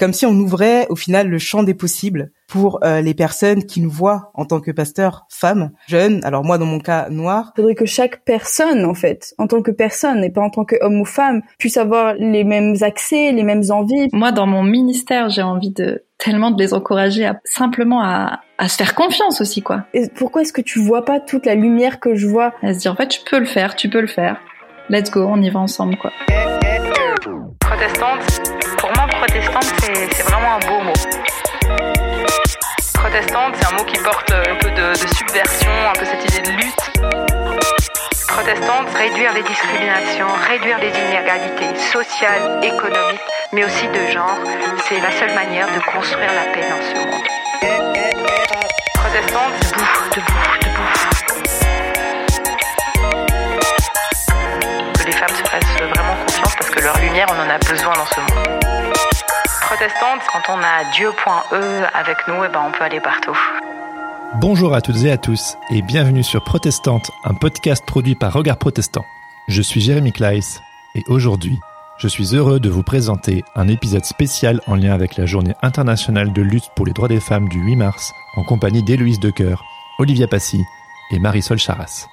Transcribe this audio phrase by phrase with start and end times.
[0.00, 3.80] comme si on ouvrait au final le champ des possibles pour euh, les personnes qui
[3.82, 6.20] nous voient en tant que pasteurs femmes, jeunes.
[6.24, 7.52] Alors moi, dans mon cas, noir.
[7.54, 10.64] Il faudrait que chaque personne, en fait, en tant que personne et pas en tant
[10.64, 14.08] qu'homme ou femme, puisse avoir les mêmes accès, les mêmes envies.
[14.12, 18.68] Moi, dans mon ministère, j'ai envie de tellement de les encourager à simplement à, à
[18.68, 19.84] se faire confiance aussi, quoi.
[19.92, 22.54] Et pourquoi est-ce que tu vois pas toute la lumière que je vois?
[22.62, 24.40] À se dire, en fait, tu peux le faire, tu peux le faire.
[24.88, 26.10] Let's go, on y va ensemble, quoi.
[27.60, 28.29] Protestante,
[29.50, 30.92] protestante, c'est vraiment un beau mot
[32.94, 36.42] protestante, c'est un mot qui porte un peu de, de, subversion, un peu cette idée
[36.42, 36.92] de lutte.
[38.28, 43.20] Protestante, réduire les discriminations, réduire les inégalités sociales, économiques,
[43.52, 44.38] mais aussi de genre,
[44.86, 47.24] c'est la seule manière de construire la paix dans ce monde.
[48.94, 50.92] Protestante, debout, debout, debout.
[54.98, 57.94] Que les femmes se fassent vraiment confiance parce que leur lumière, on en a besoin
[57.94, 58.79] dans ce monde
[59.70, 63.38] protestante, quand on a Dieu.e avec nous, eh ben on peut aller partout.
[64.40, 68.56] Bonjour à toutes et à tous et bienvenue sur Protestante, un podcast produit par Regard
[68.56, 69.04] Protestant.
[69.46, 70.60] Je suis Jérémy Kleiss
[70.96, 71.56] et aujourd'hui,
[71.98, 76.32] je suis heureux de vous présenter un épisode spécial en lien avec la journée internationale
[76.32, 79.62] de lutte pour les droits des femmes du 8 mars en compagnie d'Héloïse Decoeur,
[80.00, 80.64] Olivia Passy
[81.12, 82.08] et Marisol Charas.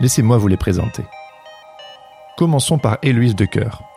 [0.00, 1.04] Laissez-moi vous les présenter.
[2.36, 3.89] Commençons par Héloïse Decoeur.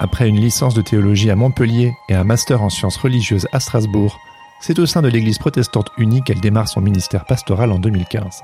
[0.00, 4.20] Après une licence de théologie à Montpellier et un master en sciences religieuses à Strasbourg,
[4.60, 8.42] c'est au sein de l'Église protestante unie qu'elle démarre son ministère pastoral en 2015.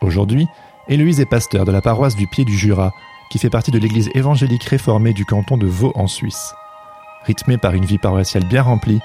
[0.00, 0.48] Aujourd'hui,
[0.88, 2.92] Héloïse est pasteur de la paroisse du Pied du Jura,
[3.30, 6.54] qui fait partie de l'Église évangélique réformée du canton de Vaud en Suisse.
[7.24, 9.00] Rythmée par une vie paroissiale bien remplie,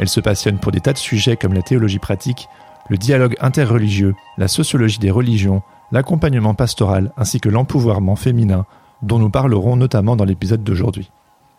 [0.00, 2.48] elle se passionne pour des tas de sujets comme la théologie pratique,
[2.88, 8.66] le dialogue interreligieux, la sociologie des religions, l'accompagnement pastoral ainsi que l'empouvoirment féminin,
[9.02, 11.10] dont nous parlerons notamment dans l'épisode d'aujourd'hui.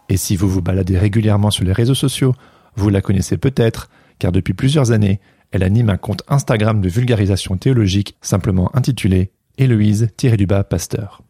[0.10, 2.34] Et si vous vous baladez régulièrement sur les réseaux sociaux,
[2.76, 5.20] vous la connaissez peut-être, car depuis plusieurs années,
[5.52, 11.22] elle anime un compte Instagram de vulgarisation théologique simplement intitulé Héloïse-du-bas pasteur.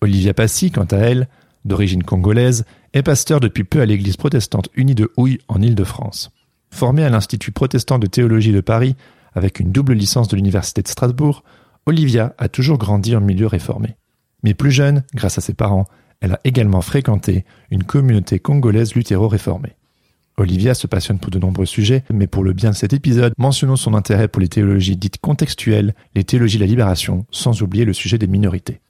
[0.00, 1.28] Olivia Passy, quant à elle,
[1.64, 6.30] d'origine congolaise, est pasteur depuis peu à l'église protestante unie de Houille en Île-de-France.
[6.70, 8.96] Formée à l'Institut protestant de théologie de Paris
[9.34, 11.42] avec une double licence de l'Université de Strasbourg,
[11.86, 13.96] Olivia a toujours grandi en milieu réformé.
[14.44, 15.86] Mais plus jeune, grâce à ses parents,
[16.20, 19.76] elle a également fréquenté une communauté congolaise luthéro-réformée.
[20.36, 23.76] Olivia se passionne pour de nombreux sujets, mais pour le bien de cet épisode, mentionnons
[23.76, 27.92] son intérêt pour les théologies dites contextuelles, les théologies de la libération, sans oublier le
[27.92, 28.80] sujet des minorités.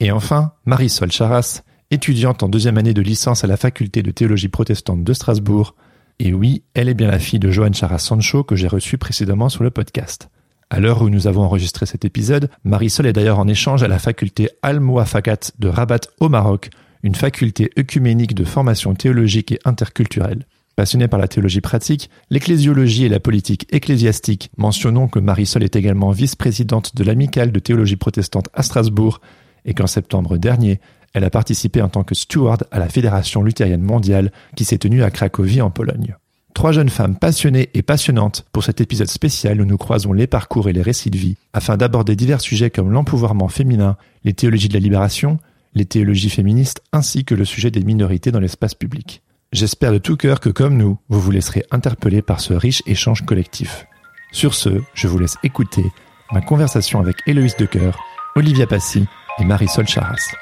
[0.00, 4.48] Et enfin, Marisol Charas, étudiante en deuxième année de licence à la faculté de théologie
[4.48, 5.74] protestante de Strasbourg.
[6.18, 9.48] Et oui, elle est bien la fille de Johan Charas Sancho que j'ai reçu précédemment
[9.48, 10.28] sur le podcast.
[10.68, 14.00] À l'heure où nous avons enregistré cet épisode, Marisol est d'ailleurs en échange à la
[14.00, 16.70] faculté Al Fakat de Rabat au Maroc,
[17.04, 20.44] une faculté œcuménique de formation théologique et interculturelle.
[20.74, 26.10] Passionnée par la théologie pratique, l'ecclésiologie et la politique ecclésiastique, mentionnons que Marisol est également
[26.10, 29.20] vice-présidente de l'amicale de théologie protestante à Strasbourg
[29.64, 30.80] et qu'en septembre dernier,
[31.14, 35.04] elle a participé en tant que steward à la Fédération luthérienne mondiale qui s'est tenue
[35.04, 36.16] à Cracovie en Pologne.
[36.56, 40.70] Trois jeunes femmes passionnées et passionnantes pour cet épisode spécial où nous croisons les parcours
[40.70, 44.72] et les récits de vie afin d'aborder divers sujets comme l'empouvoirment féminin, les théologies de
[44.72, 45.38] la libération,
[45.74, 49.22] les théologies féministes ainsi que le sujet des minorités dans l'espace public.
[49.52, 53.26] J'espère de tout cœur que comme nous, vous vous laisserez interpeller par ce riche échange
[53.26, 53.86] collectif.
[54.32, 55.84] Sur ce, je vous laisse écouter
[56.32, 57.98] ma conversation avec Héloïse Decoeur,
[58.34, 59.04] Olivia Passy
[59.38, 60.32] et Marisol Charas.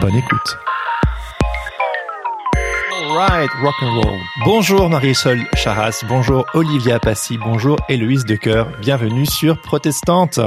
[0.00, 0.67] Bonne écoute.
[3.10, 4.20] Right, rock and roll.
[4.44, 10.38] Bonjour Marisol Charas, bonjour Olivia Passy, bonjour Héloïse Decoeur, bienvenue sur Protestante.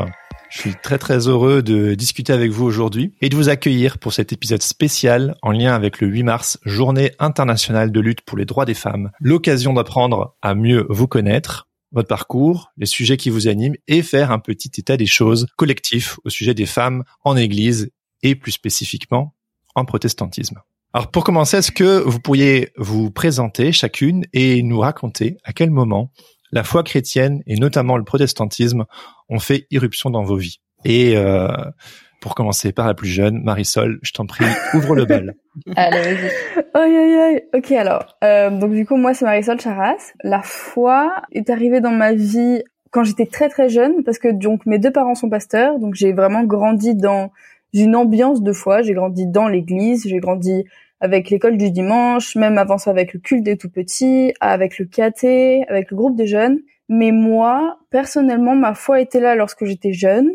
[0.51, 4.13] Je suis très très heureux de discuter avec vous aujourd'hui et de vous accueillir pour
[4.13, 8.45] cet épisode spécial en lien avec le 8 mars, journée internationale de lutte pour les
[8.45, 9.09] droits des femmes.
[9.19, 14.29] L'occasion d'apprendre à mieux vous connaître, votre parcours, les sujets qui vous animent et faire
[14.29, 19.33] un petit état des choses collectif au sujet des femmes en église et plus spécifiquement
[19.73, 20.61] en protestantisme.
[20.93, 25.71] Alors pour commencer, est-ce que vous pourriez vous présenter chacune et nous raconter à quel
[25.71, 26.11] moment
[26.51, 28.83] la foi chrétienne et notamment le protestantisme
[29.29, 30.59] ont fait irruption dans vos vies?
[30.83, 31.47] Et euh,
[32.19, 35.35] pour commencer par la plus jeune, Marisol, je t'en prie, ouvre le bal.
[35.77, 36.31] Allez, vas-y.
[36.73, 37.41] Aïe, aïe, aïe.
[37.53, 40.13] Ok, alors, euh, donc du coup, moi, c'est Marisol Charas.
[40.23, 44.65] La foi est arrivée dans ma vie quand j'étais très très jeune, parce que donc
[44.65, 47.31] mes deux parents sont pasteurs, donc j'ai vraiment grandi dans
[47.73, 48.81] une ambiance de foi.
[48.81, 50.65] J'ai grandi dans l'église, j'ai grandi
[51.01, 54.85] avec l'école du dimanche, même avant ça avec le culte des tout petits, avec le
[54.85, 56.59] KT, avec le groupe des jeunes.
[56.87, 60.31] Mais moi, personnellement, ma foi était là lorsque j'étais jeune.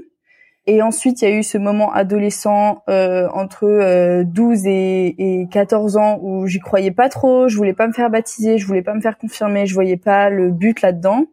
[0.66, 5.96] Et ensuite, il y a eu ce moment adolescent euh, entre 12 et, et 14
[5.96, 8.94] ans où j'y croyais pas trop, je voulais pas me faire baptiser, je voulais pas
[8.94, 11.26] me faire confirmer, je voyais pas le but là-dedans.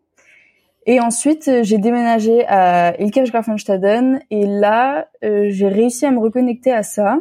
[0.85, 6.83] Et ensuite, j'ai déménagé à Ilkirch Grafenstaden et là, j'ai réussi à me reconnecter à
[6.83, 7.17] ça.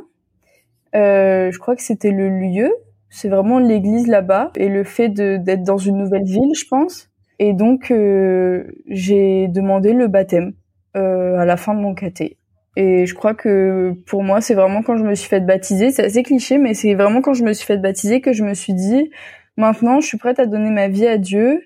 [0.95, 2.71] Je crois que c'était le lieu,
[3.13, 7.11] c'est vraiment l'église là-bas et le fait d'être dans une nouvelle ville, je pense.
[7.39, 10.53] Et donc, euh, j'ai demandé le baptême
[10.97, 12.39] euh, à la fin de mon caté.
[12.77, 16.05] Et je crois que pour moi, c'est vraiment quand je me suis fait baptiser, c'est
[16.05, 18.73] assez cliché, mais c'est vraiment quand je me suis fait baptiser que je me suis
[18.73, 19.11] dit,
[19.59, 21.63] maintenant, je suis prête à donner ma vie à Dieu.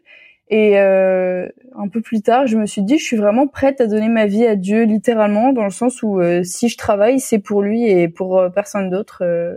[0.48, 3.86] Et euh, un peu plus tard, je me suis dit, je suis vraiment prête à
[3.86, 7.40] donner ma vie à Dieu, littéralement, dans le sens où euh, si je travaille, c'est
[7.40, 9.22] pour lui et pour euh, personne d'autre.
[9.22, 9.54] Euh.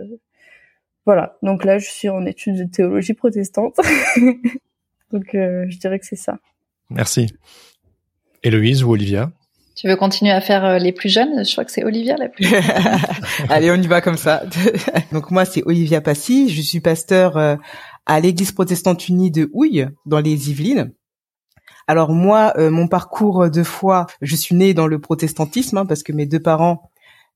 [1.06, 1.36] voilà.
[1.42, 3.76] Donc là, je suis en études de théologie protestante.
[5.12, 6.38] Donc, euh, je dirais que c'est ça.
[6.88, 7.32] Merci.
[8.42, 9.30] Héloïse ou Olivia?
[9.80, 11.44] Tu veux continuer à faire euh, les plus jeunes?
[11.44, 12.62] Je crois que c'est Olivia la plus jeune.
[13.48, 14.42] Allez, on y va comme ça.
[15.12, 16.50] Donc moi, c'est Olivia Passy.
[16.50, 17.56] Je suis pasteur euh,
[18.06, 20.92] à l'Église protestante unie de Houille, dans les Yvelines.
[21.86, 26.12] Alors moi, mon parcours de foi, je suis née dans le protestantisme hein, parce que
[26.12, 26.90] mes deux parents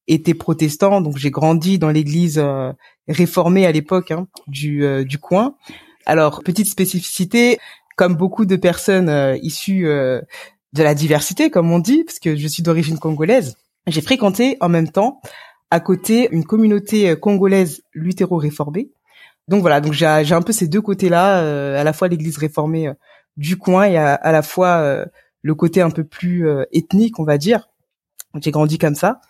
[0.06, 2.42] étaient protestants, donc j'ai grandi dans l'Église
[3.08, 5.56] réformée à l'époque hein, du, du coin.
[6.06, 7.58] Alors, petite spécificité,
[7.96, 10.20] comme beaucoup de personnes euh, issues euh,
[10.72, 13.56] de la diversité, comme on dit, parce que je suis d'origine congolaise,
[13.86, 15.20] j'ai fréquenté en même temps,
[15.70, 18.90] à côté, une communauté euh, congolaise luthéro-réformée.
[19.48, 22.90] Donc voilà, donc j'ai un peu ces deux côtés-là, à la fois l'Église réformée
[23.36, 25.04] du coin et à, la fois
[25.42, 27.68] le côté un peu plus ethnique, on va dire.
[28.40, 29.20] J'ai grandi comme ça.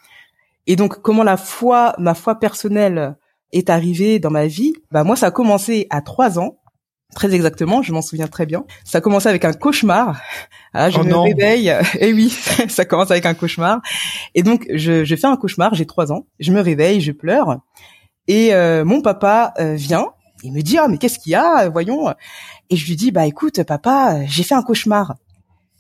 [0.67, 3.17] Et donc, comment la foi, ma foi personnelle
[3.53, 4.75] est arrivée dans ma vie?
[4.91, 6.59] Bah moi, ça a commencé à trois ans
[7.15, 8.65] Très exactement, je m'en souviens très bien.
[8.85, 10.21] Ça commençait avec un cauchemar.
[10.73, 11.73] Ah, je oh me réveille.
[12.01, 12.29] Et oui,
[12.69, 13.81] ça commence avec un cauchemar.
[14.35, 15.75] Et donc, je, je fais un cauchemar.
[15.75, 16.27] J'ai trois ans.
[16.41, 17.61] Je me réveille, je pleure.
[18.29, 20.09] Et euh, mon papa euh, vient.
[20.43, 22.13] Il me dit ah mais qu'est-ce qu'il y a Voyons?
[22.71, 25.15] Et je lui dis bah écoute papa, j'ai fait un cauchemar.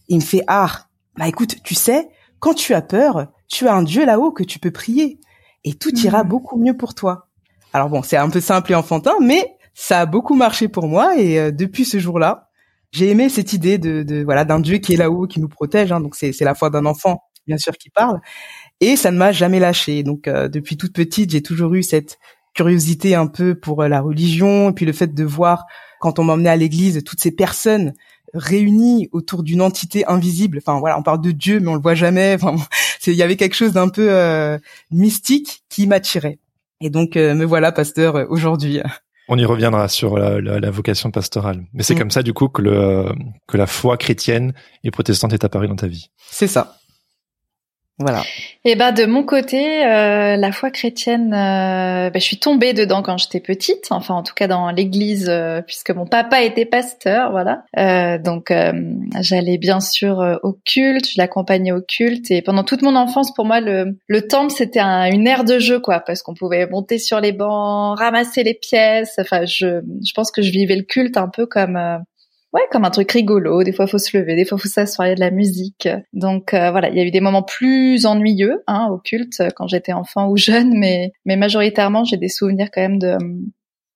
[0.08, 0.86] Il me fait ah
[1.16, 2.08] bah écoute tu sais
[2.40, 5.18] quand tu as peur, tu as un Dieu là-haut que tu peux prier
[5.64, 6.28] et tout ira mmh.
[6.28, 7.28] beaucoup mieux pour toi.
[7.72, 11.16] Alors bon, c'est un peu simple et enfantin, mais ça a beaucoup marché pour moi
[11.16, 12.50] et euh, depuis ce jour-là,
[12.92, 15.90] j'ai aimé cette idée de, de voilà d'un Dieu qui est là-haut, qui nous protège.
[15.90, 18.20] Hein, donc c'est c'est la foi d'un enfant, bien sûr, qui parle.
[18.84, 20.02] Et ça ne m'a jamais lâché.
[20.02, 22.18] Donc euh, depuis toute petite, j'ai toujours eu cette
[22.54, 25.64] curiosité un peu pour euh, la religion et puis le fait de voir
[26.00, 27.94] quand on m'emmenait à l'église toutes ces personnes
[28.34, 30.58] réunies autour d'une entité invisible.
[30.58, 32.34] Enfin voilà, on parle de Dieu mais on le voit jamais.
[32.34, 32.56] Enfin,
[33.06, 34.58] il y avait quelque chose d'un peu
[34.90, 36.38] mystique qui m'attirait.
[36.82, 38.82] Et donc me voilà pasteur aujourd'hui.
[39.28, 41.64] On y reviendra sur la, la, vocation pastorale.
[41.72, 41.98] Mais c'est mm.
[41.98, 43.06] comme ça, du coup, que, le,
[43.48, 44.52] que la foi chrétienne
[44.82, 46.10] et protestante est apparue dans ta vie.
[46.30, 46.76] C'est ça.
[47.98, 48.22] Voilà.
[48.64, 53.02] Et ben de mon côté, euh, la foi chrétienne, euh, ben, je suis tombée dedans
[53.02, 57.30] quand j'étais petite, enfin en tout cas dans l'église, euh, puisque mon papa était pasteur,
[57.30, 57.62] voilà.
[58.18, 58.52] donc
[59.20, 63.44] j'allais bien sûr au culte, je l'accompagnais au culte, et pendant toute mon enfance, pour
[63.44, 66.98] moi, le, le temple c'était un, une aire de jeu, quoi, parce qu'on pouvait monter
[66.98, 69.14] sur les bancs, ramasser les pièces.
[69.20, 71.78] Enfin, je, je pense que je vivais le culte un peu comme
[72.54, 73.62] ouais, comme un truc rigolo.
[73.64, 75.88] Des fois, faut se lever, des fois, faut s'asseoir, il y a de la musique.
[76.12, 79.66] Donc euh, voilà, il y a eu des moments plus ennuyeux hein, au culte quand
[79.66, 83.18] j'étais enfant ou jeune, mais mais majoritairement, j'ai des souvenirs quand même de euh,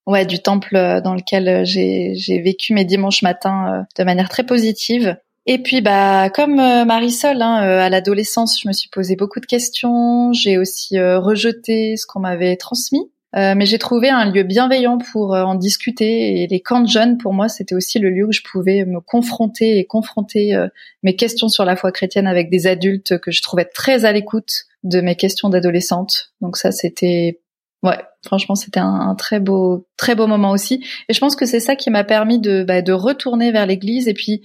[0.07, 4.45] ouais du temple dans lequel j'ai j'ai vécu mes dimanches matins euh, de manière très
[4.45, 5.17] positive.
[5.47, 10.31] Et puis bah comme Marisol, hein, à l'adolescence, je me suis posé beaucoup de questions.
[10.35, 13.11] J'ai aussi rejeté ce qu'on m'avait transmis.
[13.37, 16.89] Euh, mais j'ai trouvé un lieu bienveillant pour euh, en discuter et les camps de
[16.89, 20.69] jeunes pour moi c'était aussi le lieu où je pouvais me confronter et confronter euh,
[21.03, 24.65] mes questions sur la foi chrétienne avec des adultes que je trouvais très à l'écoute
[24.83, 26.33] de mes questions d'adolescente.
[26.41, 27.43] Donc ça c'était
[27.83, 30.83] ouais franchement c'était un, très beau très beau moment aussi.
[31.11, 34.09] Et je pense que c'est ça qui m'a permis de bah, de retourner vers l'église
[34.09, 34.41] et puis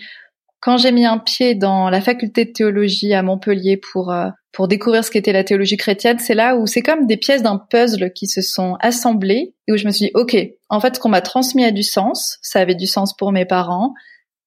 [0.63, 4.69] quand j'ai mis un pied dans la faculté de théologie à Montpellier pour euh, pour
[4.69, 8.13] découvrir ce qu'était la théologie chrétienne, c'est là où c'est comme des pièces d'un puzzle
[8.13, 10.37] qui se sont assemblées et où je me suis dit OK,
[10.69, 13.43] en fait ce qu'on m'a transmis a du sens, ça avait du sens pour mes
[13.43, 13.93] parents,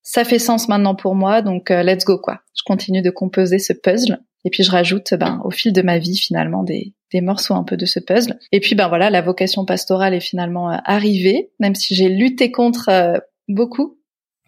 [0.03, 2.41] ça fait sens maintenant pour moi, donc euh, let's go quoi.
[2.57, 5.99] Je continue de composer ce puzzle et puis je rajoute ben au fil de ma
[5.99, 8.39] vie finalement des des morceaux un peu de ce puzzle.
[8.53, 12.51] Et puis ben voilà, la vocation pastorale est finalement euh, arrivée, même si j'ai lutté
[12.51, 13.96] contre beaucoup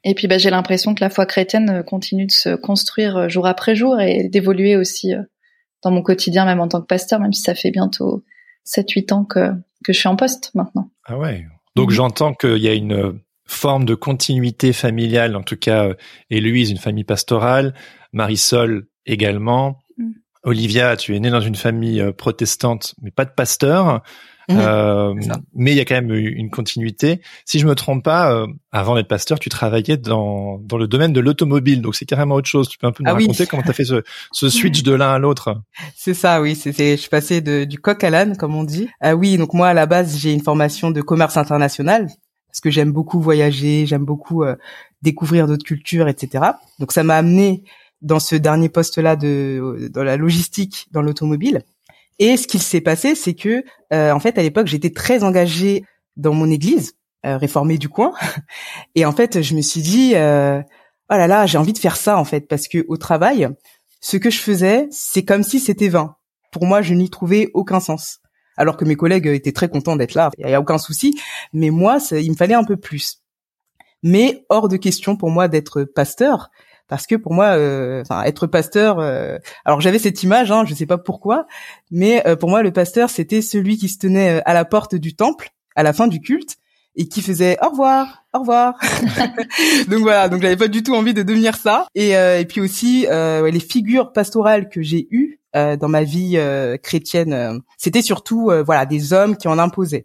[0.09, 3.29] et puis bah, j'ai l'impression que la foi chrétienne euh, continue de se construire euh,
[3.29, 5.23] jour après jour et d'évoluer aussi euh,
[5.83, 8.25] dans mon quotidien, même en tant que pasteur, même si ça fait bientôt
[8.67, 9.50] 7-8 ans que,
[9.85, 10.91] que je suis en poste maintenant.
[11.05, 11.47] Ah ouais.
[11.77, 11.95] Donc mhm.
[11.95, 15.91] j'entends qu'il y a une forme de continuité familiale, en tout cas,
[16.31, 17.75] et Louise, une famille pastorale,
[18.12, 20.15] Marisol également, mhm.
[20.43, 24.03] Olivia, tu es née dans une famille protestante, mais pas de pasteur.
[24.49, 25.12] Ça.
[25.55, 27.21] mais il y a quand même eu une continuité.
[27.45, 31.12] Si je me trompe pas, euh, avant d'être pasteur, tu travaillais dans dans le domaine
[31.12, 32.69] de l'automobile, donc c'est carrément autre chose.
[32.69, 33.25] Tu peux un peu nous Ah oui.
[33.25, 34.02] raconter comment tu as fait ce,
[34.33, 35.61] ce switch de l'un à l'autre?
[35.95, 36.55] C'est ça, oui.
[36.57, 38.88] C'est- je suis passée de, du coq à l'âne, comme on dit.
[39.00, 42.09] Ah oui, donc moi à la base j'ai une formation de commerce international
[42.49, 44.57] parce que j'aime beaucoup voyager, j'aime beaucoup euh,
[45.02, 46.45] découvrir d'autres cultures, etc.
[46.78, 47.64] Donc ça m'a amené
[48.00, 51.62] dans ce dernier poste-là de dans la logistique dans l'automobile.
[52.19, 55.85] Et ce qu'il s'est passé, c'est que euh, en fait à l'époque j'étais très engagée
[56.17, 56.95] dans mon église
[57.27, 58.13] euh, réformée du coin.
[58.95, 60.61] Et en fait je me suis dit euh,
[61.11, 63.49] oh là là j'ai envie de faire ça en fait parce que au travail
[64.01, 66.17] ce que je faisais, c'est comme si c'était vain.
[66.53, 68.21] Pour moi, je n'y trouvais aucun sens.
[68.57, 71.21] Alors que mes collègues étaient très contents d'être là, il y a aucun souci.
[71.53, 73.23] Mais moi, ça- il me fallait un peu plus.
[74.03, 76.51] Mais hors de question pour moi d'être pasteur,
[76.88, 78.99] parce que pour moi, euh, enfin, être pasteur.
[78.99, 81.47] euh, alors j'avais cette image, hein, je sais pas pourquoi,
[81.90, 85.14] mais euh, pour moi, le pasteur, c'était celui qui se tenait à la porte du
[85.14, 86.57] temple à la fin du culte
[86.97, 88.75] et qui faisait au revoir, au revoir.
[89.88, 91.87] donc voilà, donc j'avais pas du tout envie de devenir ça.
[91.95, 95.88] Et, euh, et puis aussi euh, ouais, les figures pastorales que j'ai eues euh, dans
[95.88, 100.04] ma vie euh, chrétienne, euh, c'était surtout euh, voilà des hommes qui en imposaient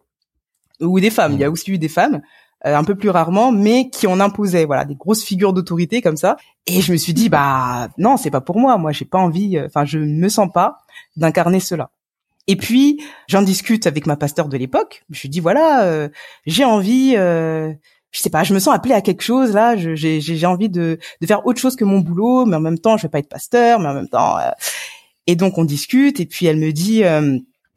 [0.80, 1.34] ou des femmes.
[1.34, 2.22] Il y a aussi eu des femmes.
[2.66, 6.18] Euh, un peu plus rarement, mais qui en imposaient, voilà, des grosses figures d'autorité comme
[6.18, 6.38] ça.
[6.68, 8.78] Et je me suis dit, bah non, c'est pas pour moi.
[8.78, 9.58] Moi, j'ai pas envie.
[9.58, 10.78] euh, Enfin, je ne me sens pas
[11.18, 11.92] d'incarner cela.
[12.48, 15.04] Et puis, j'en discute avec ma pasteur de l'époque.
[15.10, 16.10] Je lui dis voilà, euh,
[16.46, 17.72] j'ai envie, euh,
[18.12, 19.76] je sais pas, je me sens appelée à quelque chose là.
[19.78, 22.98] J'ai j'ai- envie de, de faire autre chose que mon boulot, mais en même temps,
[22.98, 24.38] je vais pas être pasteur, mais en même temps.
[24.40, 24.52] euh,
[25.28, 26.20] Et donc, on discute.
[26.20, 27.04] Et puis, elle me dit.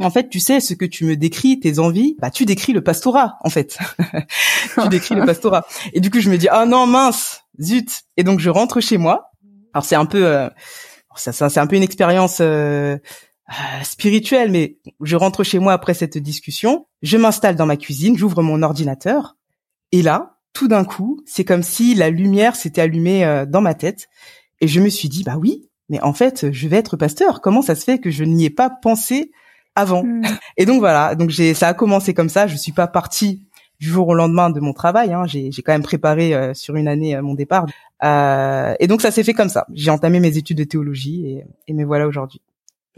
[0.05, 2.83] En fait, tu sais, ce que tu me décris, tes envies, bah tu décris le
[2.83, 3.79] pastorat, en fait.
[4.83, 5.67] tu décris le pastorat.
[5.93, 8.03] Et du coup, je me dis ah non mince, zut.
[8.17, 9.31] Et donc je rentre chez moi.
[9.73, 10.49] Alors c'est un peu, euh,
[11.17, 12.97] ça, ça c'est un peu une expérience euh,
[13.49, 16.87] euh, spirituelle, mais je rentre chez moi après cette discussion.
[17.03, 19.37] Je m'installe dans ma cuisine, j'ouvre mon ordinateur,
[19.93, 23.75] et là, tout d'un coup, c'est comme si la lumière s'était allumée euh, dans ma
[23.75, 24.09] tête,
[24.61, 27.41] et je me suis dit bah oui, mais en fait, je vais être pasteur.
[27.41, 29.31] Comment ça se fait que je n'y ai pas pensé
[29.77, 30.23] avant Hmm.
[30.57, 32.47] et donc voilà, donc j'ai ça a commencé comme ça.
[32.49, 33.43] Je suis pas partie
[33.79, 35.13] du jour au lendemain de mon travail.
[35.13, 35.25] Hein.
[35.27, 37.67] J'ai j'ai quand même préparé euh, sur une année euh, mon départ.
[38.05, 39.67] Euh, et donc ça s'est fait comme ça.
[39.75, 42.41] J'ai entamé mes études de théologie et, et me voilà aujourd'hui.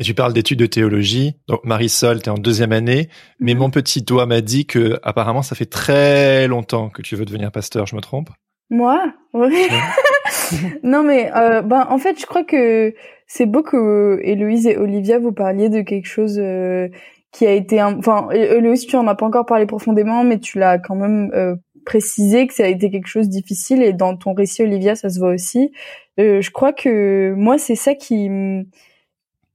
[0.00, 1.35] Et tu parles d'études de théologie.
[1.49, 3.08] Donc Marisol, tu es en deuxième année,
[3.40, 3.61] mais Mhm.
[3.61, 7.50] mon petit doigt m'a dit que apparemment ça fait très longtemps que tu veux devenir
[7.50, 7.87] pasteur.
[7.87, 8.30] Je me trompe?
[8.70, 9.02] Moi?
[9.35, 9.66] Oui.
[10.82, 12.94] non mais euh, ben en fait je crois que
[13.26, 16.88] c'est beau que Héloïse et Olivia vous parliez de quelque chose euh,
[17.32, 20.78] qui a été enfin Héloïse tu en as pas encore parlé profondément mais tu l'as
[20.78, 24.35] quand même euh, précisé que ça a été quelque chose de difficile et dans ton
[24.35, 25.73] récit Olivia ça se voit aussi.
[26.20, 28.28] Euh, je crois que moi c'est ça qui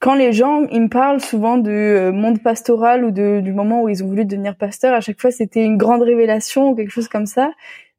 [0.04, 3.84] quand les gens ils me parlent souvent de euh, monde pastoral ou de, du moment
[3.84, 6.90] où ils ont voulu devenir pasteur, à chaque fois c'était une grande révélation ou quelque
[6.90, 7.52] chose comme ça.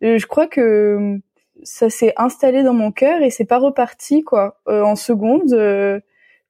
[0.03, 1.19] Euh, je crois que
[1.65, 4.61] ça s'est installé dans mon cœur et c'est pas reparti quoi.
[4.69, 6.01] Euh, en seconde, euh,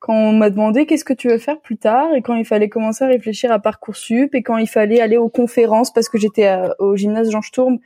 [0.04, 2.68] quand on m'a demandé qu'est-ce que tu veux faire plus tard et quand il fallait
[2.68, 6.54] commencer à réfléchir à parcoursup et quand il fallait aller aux conférences parce que j'étais
[6.78, 7.78] au gymnase Jean Sturm,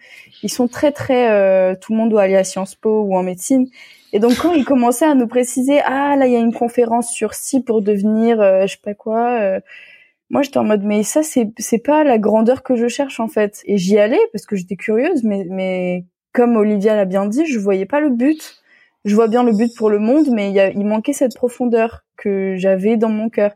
[0.43, 3.23] ils sont très très euh, tout le monde doit aller à Sciences Po ou en
[3.23, 3.69] médecine.
[4.13, 7.13] Et donc quand ils commençaient à nous préciser ah là il y a une conférence
[7.13, 9.61] sur ci pour devenir euh, je sais pas quoi euh,
[10.29, 13.29] moi j'étais en mode mais ça c'est c'est pas la grandeur que je cherche en
[13.29, 16.05] fait et j'y allais parce que j'étais curieuse mais mais
[16.39, 18.63] comme Olivia l'a bien dit je voyais pas le but.
[19.05, 22.97] Je vois bien le but pour le monde mais il manquait cette profondeur que j'avais
[22.97, 23.51] dans mon cœur.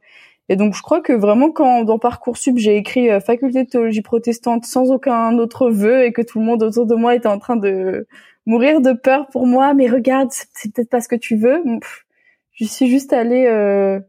[0.48, 4.02] Et donc je crois que vraiment quand dans parcoursup j'ai écrit euh, faculté de théologie
[4.02, 7.38] protestante sans aucun autre vœu et que tout le monde autour de moi était en
[7.38, 8.08] train de
[8.46, 11.62] mourir de peur pour moi mais regarde c'est peut-être pas ce que tu veux.
[12.54, 14.00] Je suis juste allée euh,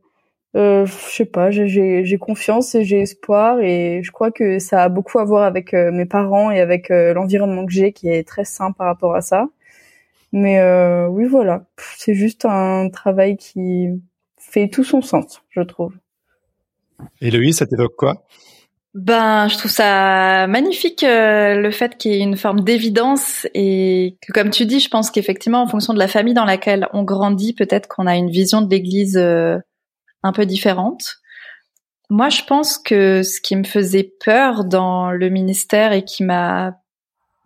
[0.55, 4.60] euh, je sais pas, j'ai- j'ai j'ai confiance et j'ai espoir et je crois que
[4.60, 7.91] ça a beaucoup à voir avec euh, mes parents et avec euh, l'environnement que j'ai
[7.91, 9.48] qui est très sain par rapport à ça.
[10.31, 11.65] Mais euh, oui, voilà,
[11.98, 13.88] c'est juste un travail qui
[14.38, 15.93] fait tout son sens, je trouve.
[17.22, 18.24] Héloïse, ça t'évoque quoi?
[18.93, 24.17] Ben, je trouve ça magnifique euh, le fait qu'il y ait une forme d'évidence et
[24.22, 27.01] que, comme tu dis, je pense qu'effectivement, en fonction de la famille dans laquelle on
[27.03, 29.57] grandit, peut-être qu'on a une vision de l'Église euh,
[30.24, 31.18] un peu différente.
[32.10, 36.77] Moi, je pense que ce qui me faisait peur dans le ministère et qui m'a,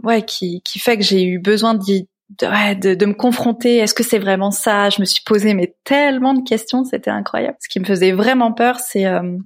[0.04, 2.06] ouais, qui qui fait que j'ai eu besoin de,
[2.42, 3.78] ouais, de, de me confronter.
[3.78, 4.90] Est-ce que c'est vraiment ça?
[4.90, 7.58] Je me suis posé mais tellement de questions, c'était incroyable.
[7.62, 9.38] Ce qui me faisait vraiment peur, c'est euh,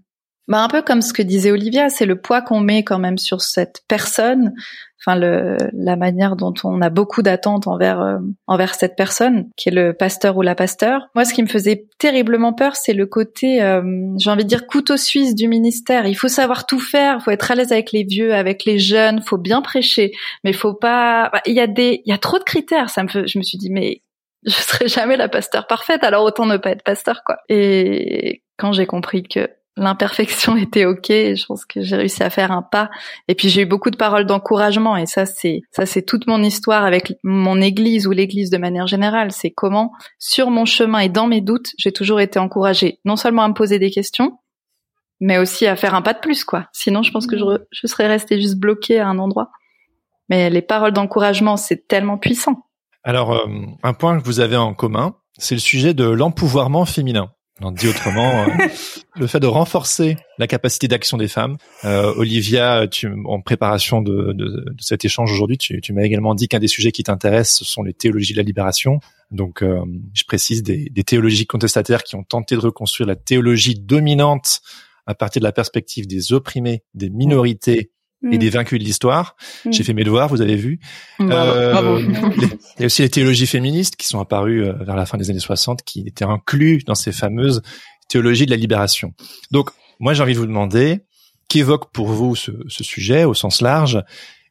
[0.48, 3.18] Bah un peu comme ce que disait Olivia, c'est le poids qu'on met quand même
[3.18, 4.54] sur cette personne,
[5.00, 8.18] enfin le la manière dont on a beaucoup d'attentes envers euh,
[8.48, 11.08] envers cette personne qui est le pasteur ou la pasteur.
[11.16, 13.84] Moi, ce qui me faisait terriblement peur, c'est le côté, euh,
[14.18, 16.08] j'ai envie de dire couteau suisse du ministère.
[16.08, 19.22] Il faut savoir tout faire, faut être à l'aise avec les vieux, avec les jeunes,
[19.22, 20.12] faut bien prêcher,
[20.44, 21.30] mais faut pas.
[21.32, 22.90] Bah, il y a des, il y a trop de critères.
[22.90, 24.02] Ça me, fait, je me suis dit mais
[24.44, 27.38] je serai jamais la pasteur parfaite, alors autant ne pas être pasteur quoi.
[27.48, 29.48] Et quand j'ai compris que
[29.82, 31.08] l'imperfection était ok.
[31.10, 32.90] Je pense que j'ai réussi à faire un pas.
[33.28, 34.96] Et puis j'ai eu beaucoup de paroles d'encouragement.
[34.96, 38.88] Et ça, c'est ça, c'est toute mon histoire avec mon église ou l'église de manière
[38.88, 39.32] générale.
[39.32, 43.44] C'est comment, sur mon chemin et dans mes doutes, j'ai toujours été encouragée, non seulement
[43.44, 44.38] à me poser des questions,
[45.20, 46.68] mais aussi à faire un pas de plus, quoi.
[46.72, 49.52] Sinon, je pense que je, je serais restée juste bloquée à un endroit.
[50.30, 52.66] Mais les paroles d'encouragement, c'est tellement puissant.
[53.04, 53.48] Alors, euh,
[53.84, 57.32] un point que vous avez en commun, c'est le sujet de l'empouvoirment féminin.
[57.64, 58.68] On dit autrement, euh,
[59.16, 61.58] le fait de renforcer la capacité d'action des femmes.
[61.86, 66.34] Euh, Olivia, tu, en préparation de, de, de cet échange aujourd'hui, tu, tu m'as également
[66.34, 69.00] dit qu'un des sujets qui t'intéresse, ce sont les théologies de la libération.
[69.30, 69.80] Donc, euh,
[70.14, 74.62] je précise des, des théologies contestataires qui ont tenté de reconstruire la théologie dominante
[75.06, 77.92] à partir de la perspective des opprimés, des minorités
[78.30, 78.54] et des mm.
[78.54, 79.36] vaincus de l'histoire.
[79.66, 79.72] Mm.
[79.72, 80.80] J'ai fait mes devoirs, vous avez vu.
[81.20, 82.02] Euh,
[82.78, 85.30] il y a aussi les théologies féministes qui sont apparues euh, vers la fin des
[85.30, 87.62] années 60, qui étaient inclus dans ces fameuses
[88.08, 89.14] théologies de la libération.
[89.52, 91.00] Donc, moi, j'ai envie de vous demander,
[91.48, 94.04] qu'évoque pour vous ce, ce, sujet au sens large,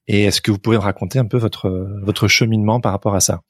[0.07, 1.69] et est-ce que vous pouvez me raconter un peu votre
[2.03, 3.43] votre cheminement par rapport à ça?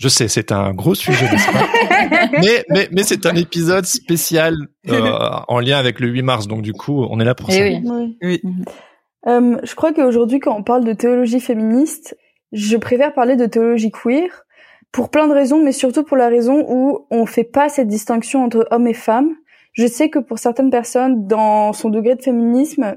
[0.00, 1.68] Je sais, c'est un gros sujet, n'est-ce pas
[2.40, 4.56] Mais mais mais c'est un épisode spécial
[4.88, 5.12] euh,
[5.46, 7.66] en lien avec le 8 mars, donc du coup, on est là pour Et ça.
[7.66, 7.82] Eh
[8.22, 8.40] oui.
[8.42, 8.42] oui.
[9.26, 12.16] Euh, je crois qu'aujourd'hui, quand on parle de théologie féministe,
[12.52, 14.46] je préfère parler de théologie queer
[14.90, 18.42] pour plein de raisons, mais surtout pour la raison où on fait pas cette distinction
[18.42, 19.34] entre hommes et femmes.
[19.74, 22.96] Je sais que pour certaines personnes, dans son degré de féminisme,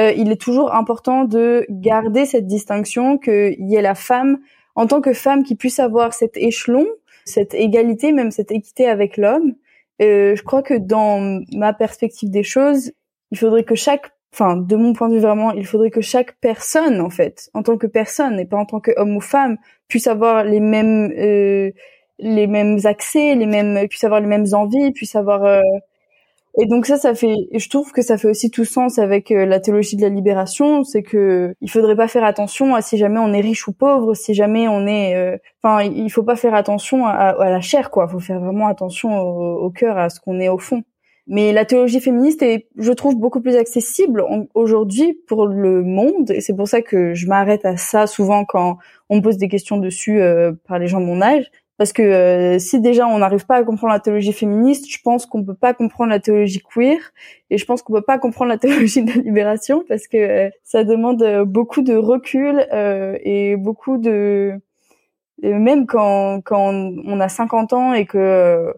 [0.00, 4.38] euh, il est toujours important de garder cette distinction qu'il y ait la femme
[4.74, 6.86] en tant que femme qui puisse avoir cet échelon,
[7.24, 9.54] cette égalité, même cette équité avec l'homme.
[10.00, 12.92] Euh, je crois que dans ma perspective des choses,
[13.30, 16.36] il faudrait que chaque, enfin de mon point de vue vraiment, il faudrait que chaque
[16.40, 20.06] personne en fait, en tant que personne et pas en tant qu'homme ou femme, puisse
[20.06, 21.70] avoir les mêmes euh,
[22.18, 25.60] les mêmes accès, les mêmes puisse avoir les mêmes envies, puisse avoir euh,
[26.58, 29.46] et donc ça, ça fait, je trouve que ça fait aussi tout sens avec euh,
[29.46, 33.18] la théologie de la libération, c'est que il faudrait pas faire attention à si jamais
[33.18, 36.54] on est riche ou pauvre, si jamais on est, euh, enfin, il faut pas faire
[36.54, 38.06] attention à, la chair, quoi.
[38.06, 40.82] Faut faire vraiment attention au, au cœur, à ce qu'on est au fond.
[41.28, 46.40] Mais la théologie féministe est, je trouve, beaucoup plus accessible aujourd'hui pour le monde, et
[46.40, 49.76] c'est pour ça que je m'arrête à ça souvent quand on me pose des questions
[49.76, 53.46] dessus euh, par les gens de mon âge parce que euh, si déjà on n'arrive
[53.46, 56.98] pas à comprendre la théologie féministe, je pense qu'on peut pas comprendre la théologie queer
[57.50, 60.50] et je pense qu'on peut pas comprendre la théologie de la libération parce que euh,
[60.64, 62.66] ça demande euh, beaucoup de recul
[63.24, 64.60] et beaucoup de
[65.42, 68.72] même quand quand on a 50 ans et que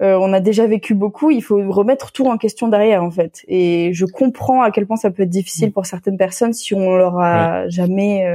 [0.00, 3.44] on a déjà vécu beaucoup, il faut remettre tout en question derrière en fait.
[3.46, 5.72] Et je comprends à quel point ça peut être difficile mm.
[5.72, 8.26] pour certaines personnes si on leur a jamais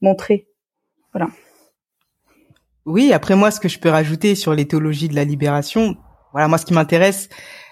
[0.00, 0.46] montré.
[1.12, 1.28] Voilà.
[2.88, 5.94] Oui, après moi, ce que je peux rajouter sur les théologies de la libération,
[6.32, 7.28] voilà, moi, ce qui m'intéresse,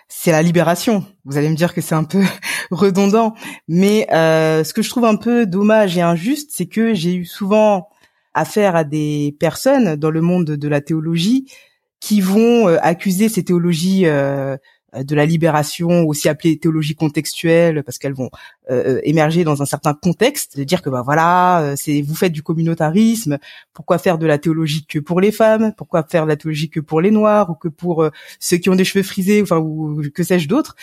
[0.09, 1.07] c'est la libération.
[1.25, 2.23] Vous allez me dire que c'est un peu
[2.71, 3.33] redondant,
[3.67, 7.25] mais euh, ce que je trouve un peu dommage et injuste, c'est que j'ai eu
[7.25, 7.89] souvent
[8.35, 11.51] affaire à des personnes dans le monde de la théologie
[11.99, 14.59] qui vont euh, accuser ces théologies euh,
[14.95, 18.31] de la libération, aussi appelée théologie contextuelle, parce qu'elles vont
[18.71, 22.33] euh, euh, émerger dans un certain contexte, de dire que bah voilà, c'est vous faites
[22.33, 23.39] du communautarisme,
[23.73, 26.81] pourquoi faire de la théologie que pour les femmes, pourquoi faire de la théologie que
[26.81, 30.23] pour les noirs ou que pour ceux qui ont des cheveux frisés, enfin ou que
[30.23, 30.77] sais-je d'autre.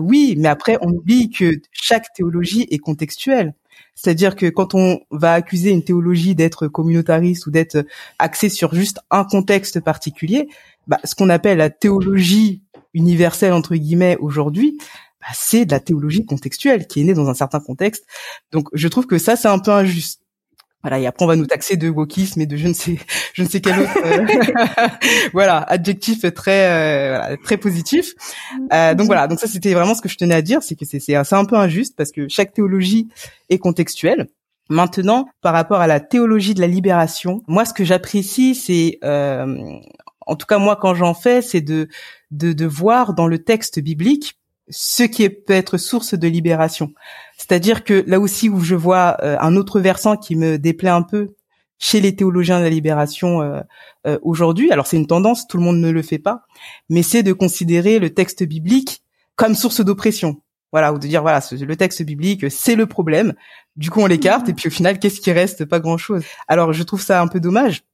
[0.00, 3.54] oui, mais après on oublie que chaque théologie est contextuelle.
[3.94, 7.84] C'est-à-dire que quand on va accuser une théologie d'être communautariste ou d'être
[8.18, 10.48] axée sur juste un contexte particulier,
[10.86, 12.62] bah, ce qu'on appelle la théologie
[12.96, 14.78] universelle entre guillemets aujourd'hui,
[15.20, 18.04] bah, c'est de la théologie contextuelle qui est née dans un certain contexte.
[18.52, 20.22] Donc je trouve que ça c'est un peu injuste.
[20.82, 22.96] Voilà, et après on va nous taxer de wokisme et de je ne sais
[23.34, 24.88] je ne sais quel autre euh,
[25.32, 28.14] voilà adjectif très euh, très positif.
[28.72, 30.84] Euh, donc voilà, donc ça c'était vraiment ce que je tenais à dire, c'est que
[30.84, 33.08] c'est c'est un peu injuste parce que chaque théologie
[33.48, 34.28] est contextuelle.
[34.68, 39.78] Maintenant, par rapport à la théologie de la libération, moi ce que j'apprécie, c'est euh,
[40.26, 41.88] en tout cas moi quand j'en fais, c'est de,
[42.30, 46.92] de de voir dans le texte biblique ce qui peut être source de libération.
[47.36, 51.02] C'est-à-dire que là aussi où je vois euh, un autre versant qui me déplaît un
[51.02, 51.34] peu
[51.78, 53.60] chez les théologiens de la libération euh,
[54.06, 56.42] euh, aujourd'hui, alors c'est une tendance, tout le monde ne le fait pas,
[56.88, 59.02] mais c'est de considérer le texte biblique
[59.36, 60.40] comme source d'oppression.
[60.72, 63.34] Voilà, ou de dire voilà, le texte biblique, c'est le problème.
[63.76, 65.64] Du coup, on l'écarte et puis au final, qu'est-ce qui reste?
[65.64, 66.24] Pas grand-chose.
[66.48, 67.84] Alors, je trouve ça un peu dommage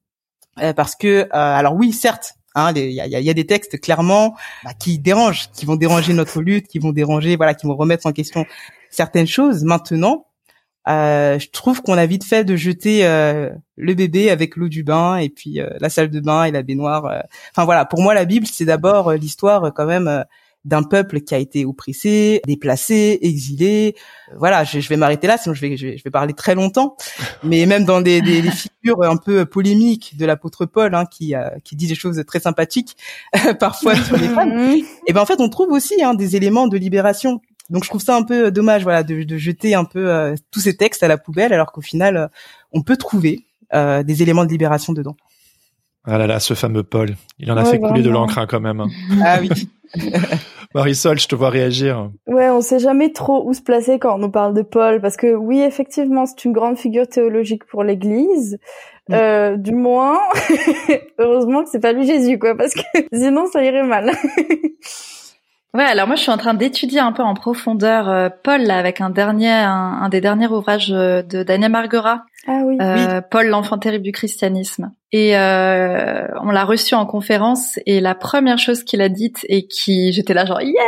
[0.57, 4.35] parce que, euh, alors oui, certes, hein, il y, a, y, a, des textes clairement
[4.65, 8.07] bah, qui dérangent, qui vont déranger notre lutte, qui vont déranger, voilà, qui vont remettre
[8.07, 8.45] en question
[8.91, 9.65] certaines choses.
[9.65, 10.27] Maintenant,
[10.89, 14.83] euh, je trouve qu'on a vite fait de jeter euh, le bébé avec l'eau du
[14.83, 17.23] bain et puis euh, la salle de bain et la baignoire.
[17.53, 20.25] Enfin voilà, pour moi la Bible c'est d'abord l'histoire quand même
[20.65, 23.97] d'un peuple qui a été oppressé, déplacé, exilé.
[24.37, 26.97] Voilà, je, vais m'arrêter là, sinon je vais, je vais, parler très longtemps.
[27.43, 31.77] Mais même dans des, des, figures un peu polémiques de l'apôtre Paul, hein, qui, qui
[31.77, 32.97] dit des choses très sympathiques
[33.61, 34.77] parfois sur les femmes.
[35.07, 37.41] Et ben en fait, on trouve aussi hein, des éléments de libération.
[37.71, 40.61] Donc je trouve ça un peu dommage, voilà, de, de jeter un peu euh, tous
[40.61, 42.27] ces textes à la poubelle, alors qu'au final, euh,
[42.73, 45.17] on peut trouver euh, des éléments de libération dedans.
[46.05, 48.61] Ah là là, ce fameux Paul, il en a fait couler de l'encre hein, quand
[48.61, 48.81] même.
[48.81, 48.89] Hein.
[49.25, 49.49] Ah oui.
[50.75, 52.11] Marisol, je te vois réagir.
[52.27, 55.17] Ouais, on sait jamais trop où se placer quand on nous parle de Paul, parce
[55.17, 58.59] que oui, effectivement, c'est une grande figure théologique pour l'Église.
[59.11, 60.19] Euh, du moins,
[61.19, 62.81] heureusement que c'est pas lui Jésus, quoi, parce que
[63.13, 64.13] sinon ça irait mal.
[65.75, 68.77] Ouais, alors moi je suis en train d'étudier un peu en profondeur euh, Paul là,
[68.77, 72.27] avec un dernier, un, des derniers ouvrages euh, de Daniel Marguerat.
[72.47, 72.77] Ah oui.
[72.83, 74.93] Euh, Paul, l'enfant terrible du christianisme.
[75.13, 79.67] Et euh, on l'a reçu en conférence et la première chose qu'il a dite et
[79.67, 80.83] qui, j'étais là genre yeah,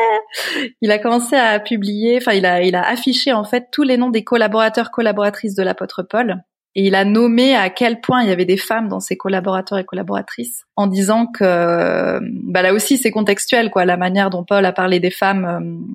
[0.82, 3.96] il a commencé à publier, enfin il a, il a affiché en fait tous les
[3.96, 6.42] noms des collaborateurs collaboratrices de l'apôtre Paul
[6.76, 9.78] et il a nommé à quel point il y avait des femmes dans ses collaborateurs
[9.78, 14.64] et collaboratrices, en disant que bah là aussi c'est contextuel quoi, la manière dont Paul
[14.64, 15.94] a parlé des femmes euh,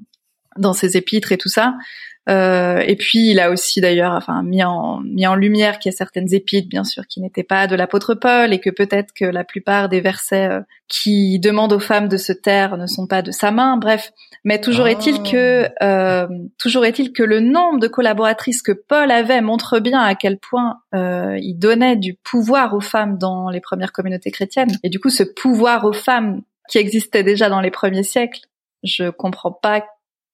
[0.58, 1.76] dans ses épîtres et tout ça.
[2.30, 5.96] Euh, et puis il a aussi d'ailleurs, enfin mis en mis en lumière qu'il y
[5.96, 9.26] a certaines épîtres, bien sûr, qui n'étaient pas de l'apôtre Paul, et que peut-être que
[9.26, 13.22] la plupart des versets euh, qui demandent aux femmes de se taire ne sont pas
[13.22, 13.78] de sa main.
[13.78, 14.12] Bref,
[14.44, 14.92] mais toujours ah.
[14.92, 20.02] est-il que euh, toujours est-il que le nombre de collaboratrices que Paul avait montre bien
[20.02, 24.78] à quel point euh, il donnait du pouvoir aux femmes dans les premières communautés chrétiennes.
[24.84, 28.42] Et du coup, ce pouvoir aux femmes qui existait déjà dans les premiers siècles,
[28.84, 29.84] je comprends pas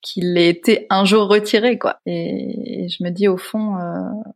[0.05, 1.99] qu'il ait été un jour retiré, quoi.
[2.05, 4.31] Et, je me dis au fond, euh,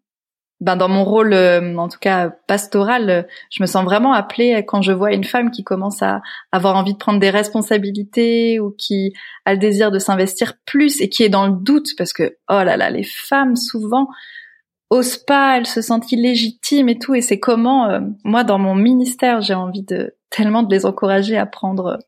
[0.60, 4.66] ben dans mon rôle, euh, en tout cas pastoral, euh, je me sens vraiment appelée
[4.68, 8.72] quand je vois une femme qui commence à avoir envie de prendre des responsabilités ou
[8.72, 9.14] qui
[9.46, 12.64] a le désir de s'investir plus et qui est dans le doute parce que oh
[12.64, 14.08] là là, les femmes souvent
[14.90, 17.14] osent pas, elles se sentent illégitimes et tout.
[17.14, 21.46] Et c'est comment moi dans mon ministère, j'ai envie de tellement de les encourager à
[21.46, 22.00] prendre.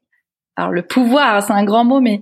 [0.57, 2.21] Alors le pouvoir, c'est un grand mot, mais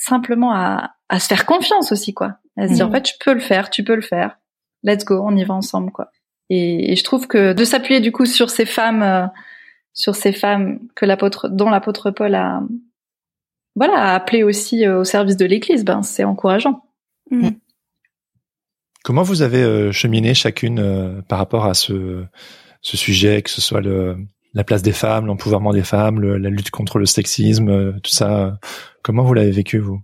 [0.00, 2.36] simplement à, à se faire confiance aussi, quoi.
[2.56, 4.38] À se dire, en fait, tu peux le faire, tu peux le faire.
[4.82, 6.10] Let's go, on y va ensemble, quoi.
[6.50, 9.26] Et, je trouve que de s'appuyer du coup sur ces femmes, euh,
[9.92, 12.62] sur ces femmes que l'apôtre, dont l'apôtre Paul a,
[13.76, 16.84] voilà, a appelé aussi euh, au service de l'Église, ben c'est encourageant.
[17.30, 17.48] Mm.
[17.48, 17.60] Mm.
[19.04, 22.24] Comment vous avez euh, cheminé chacune par rapport à ce,
[22.80, 24.16] ce sujet, que ce soit le,
[24.54, 28.58] la place des femmes, l'empouvoirment des femmes, la lutte contre le sexisme, tout ça
[29.02, 30.00] Comment vous l'avez vécu vous?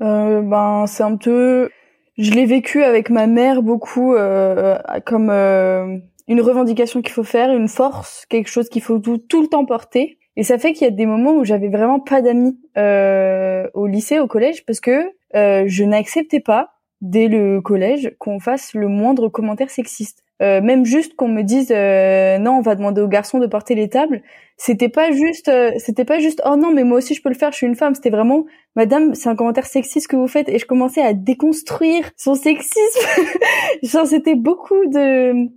[0.00, 1.68] Euh, Ben c'est un peu,
[2.16, 7.50] je l'ai vécu avec ma mère beaucoup euh, comme euh, une revendication qu'il faut faire,
[7.50, 10.18] une force, quelque chose qu'il faut tout, tout, le temps porter.
[10.36, 13.86] Et ça fait qu'il y a des moments où j'avais vraiment pas d'amis euh, au
[13.86, 18.88] lycée, au collège, parce que euh, je n'acceptais pas dès le collège qu'on fasse le
[18.88, 20.22] moindre commentaire sexiste.
[20.40, 23.74] Euh, même juste qu'on me dise euh, non on va demander aux garçons de porter
[23.74, 24.22] les tables
[24.56, 27.34] c'était pas juste euh, c'était pas juste oh non mais moi aussi je peux le
[27.34, 27.96] faire je suis une femme.
[27.96, 28.44] C'était vraiment
[28.76, 33.00] madame c'est un commentaire sexiste que vous faites et je commençais à déconstruire son sexisme.
[33.82, 35.48] Genre c'était beaucoup de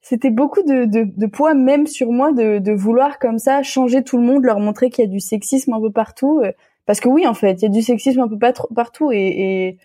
[0.00, 4.02] c'était beaucoup de, de, de, poids même sur moi de, de vouloir comme ça changer
[4.02, 6.42] tout le monde leur montrer qu'il y a du sexisme un peu partout
[6.86, 8.38] parce que oui en fait il y a du sexisme un peu
[8.74, 9.78] partout et, et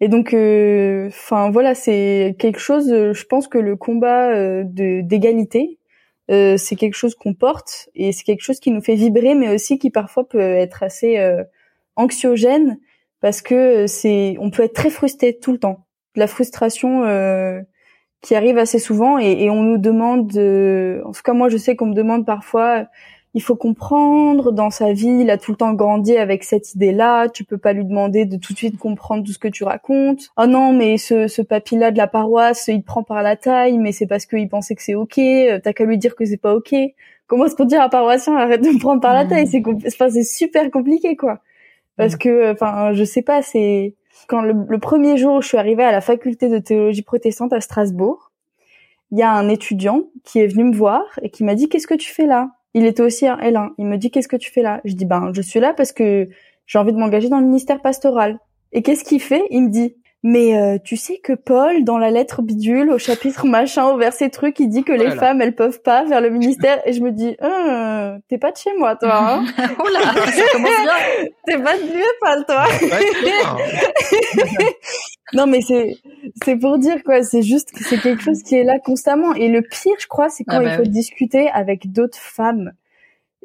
[0.00, 2.90] et donc, euh, enfin voilà, c'est quelque chose.
[2.92, 5.78] Euh, je pense que le combat euh, de d'égalité,
[6.28, 9.78] c'est quelque chose qu'on porte et c'est quelque chose qui nous fait vibrer, mais aussi
[9.78, 11.16] qui parfois peut être assez
[11.94, 12.80] anxiogène
[13.20, 15.86] parce que c'est, on peut être très frustré tout le temps.
[16.16, 17.02] La frustration
[18.22, 21.76] qui arrive assez souvent et, et on nous demande, en tout cas moi je sais
[21.76, 22.86] qu'on me demande parfois
[23.36, 27.28] il faut comprendre dans sa vie, il a tout le temps grandi avec cette idée-là,
[27.28, 30.30] tu peux pas lui demander de tout de suite comprendre tout ce que tu racontes.
[30.38, 33.76] Oh non, mais ce, ce papy-là de la paroisse, il te prend par la taille,
[33.76, 35.20] mais c'est parce qu'il pensait que c'est ok,
[35.62, 36.74] t'as qu'à lui dire que c'est pas ok.
[37.26, 39.28] Comment est-ce qu'on dit à un paroissien arrête de me prendre par la mmh.
[39.28, 41.40] taille, c'est enfin, c'est super compliqué quoi.
[41.98, 42.18] Parce mmh.
[42.18, 43.96] que enfin, je sais pas, c'est
[44.28, 47.52] quand le, le premier jour où je suis arrivée à la faculté de théologie protestante
[47.52, 48.32] à Strasbourg,
[49.10, 51.86] il y a un étudiant qui est venu me voir et qui m'a dit qu'est-ce
[51.86, 52.55] que tu fais là?
[52.76, 53.70] Il était aussi un L1.
[53.78, 54.82] Il me dit qu'est-ce que tu fais là?
[54.84, 56.28] Je dis ben je suis là parce que
[56.66, 58.38] j'ai envie de m'engager dans le ministère pastoral.
[58.72, 59.42] Et qu'est-ce qu'il fait?
[59.50, 59.96] Il me dit
[60.28, 64.28] mais euh, tu sais que Paul, dans la lettre bidule, au chapitre machin, au verset
[64.28, 66.80] truc, il dit que les femmes, elles peuvent pas vers le ministère.
[66.84, 69.14] Et je me dis, euh, t'es pas de chez moi, toi.
[69.14, 69.44] Hein
[69.78, 71.28] Oula, ça commence bien.
[71.46, 72.64] t'es pas de vieux Paul, toi.
[75.32, 75.94] non, mais c'est
[76.44, 77.22] c'est pour dire quoi.
[77.22, 79.32] C'est juste que c'est quelque chose qui est là constamment.
[79.34, 80.88] Et le pire, je crois, c'est quand Ah il bah faut oui.
[80.88, 82.72] discuter avec d'autres femmes.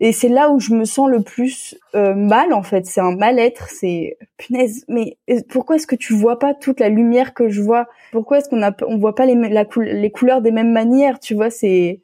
[0.03, 2.87] Et c'est là où je me sens le plus euh, mal en fait.
[2.87, 3.69] C'est un mal-être.
[3.69, 4.83] C'est punaise.
[4.87, 5.17] Mais
[5.49, 7.87] pourquoi est-ce que tu vois pas toute la lumière que je vois?
[8.11, 11.19] Pourquoi est-ce qu'on a on voit pas les la coul- les couleurs des mêmes manières
[11.19, 12.01] Tu vois, c'est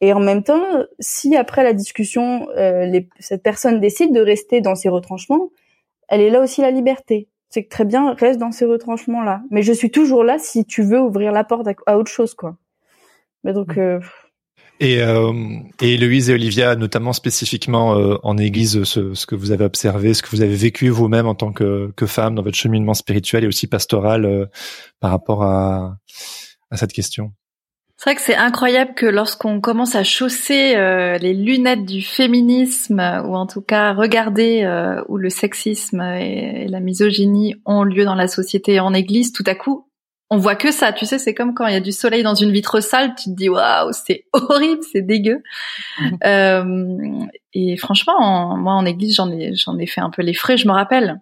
[0.00, 0.64] et en même temps,
[1.00, 5.50] si après la discussion, euh, les, cette personne décide de rester dans ses retranchements,
[6.08, 7.28] elle est là aussi la liberté.
[7.50, 9.42] C'est que très bien, reste dans ces retranchements là.
[9.50, 12.34] Mais je suis toujours là si tu veux ouvrir la porte à, à autre chose
[12.34, 12.56] quoi.
[13.44, 14.00] Mais donc euh,
[14.82, 15.32] Et, euh,
[15.80, 20.12] et Héloïse et Olivia, notamment spécifiquement euh, en Église, ce, ce que vous avez observé,
[20.12, 23.44] ce que vous avez vécu vous-même en tant que, que femme dans votre cheminement spirituel
[23.44, 24.46] et aussi pastoral euh,
[24.98, 25.98] par rapport à,
[26.72, 27.32] à cette question.
[27.96, 32.98] C'est vrai que c'est incroyable que lorsqu'on commence à chausser euh, les lunettes du féminisme,
[32.98, 37.84] euh, ou en tout cas regarder euh, où le sexisme et, et la misogynie ont
[37.84, 39.86] lieu dans la société et en église, tout à coup,
[40.34, 40.92] on voit que ça.
[40.94, 43.24] Tu sais, c'est comme quand il y a du soleil dans une vitre sale, tu
[43.30, 45.42] te dis waouh, c'est horrible, c'est dégueu.
[46.24, 50.34] Euh, et franchement, en- moi en église, j'en ai, j'en ai fait un peu les
[50.34, 50.56] frais.
[50.56, 51.20] Je me rappelle,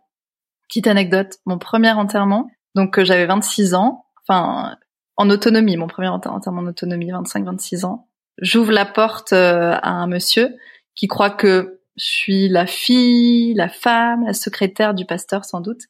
[0.69, 4.77] petite anecdote, mon premier enterrement, donc euh, j'avais 26 ans, enfin
[5.17, 8.09] en autonomie, mon premier enter- enterrement en autonomie, 25-26 ans.
[8.41, 10.57] J'ouvre la porte euh, à un monsieur
[10.95, 15.83] qui croit que je suis la fille, la femme, la secrétaire du pasteur sans doute,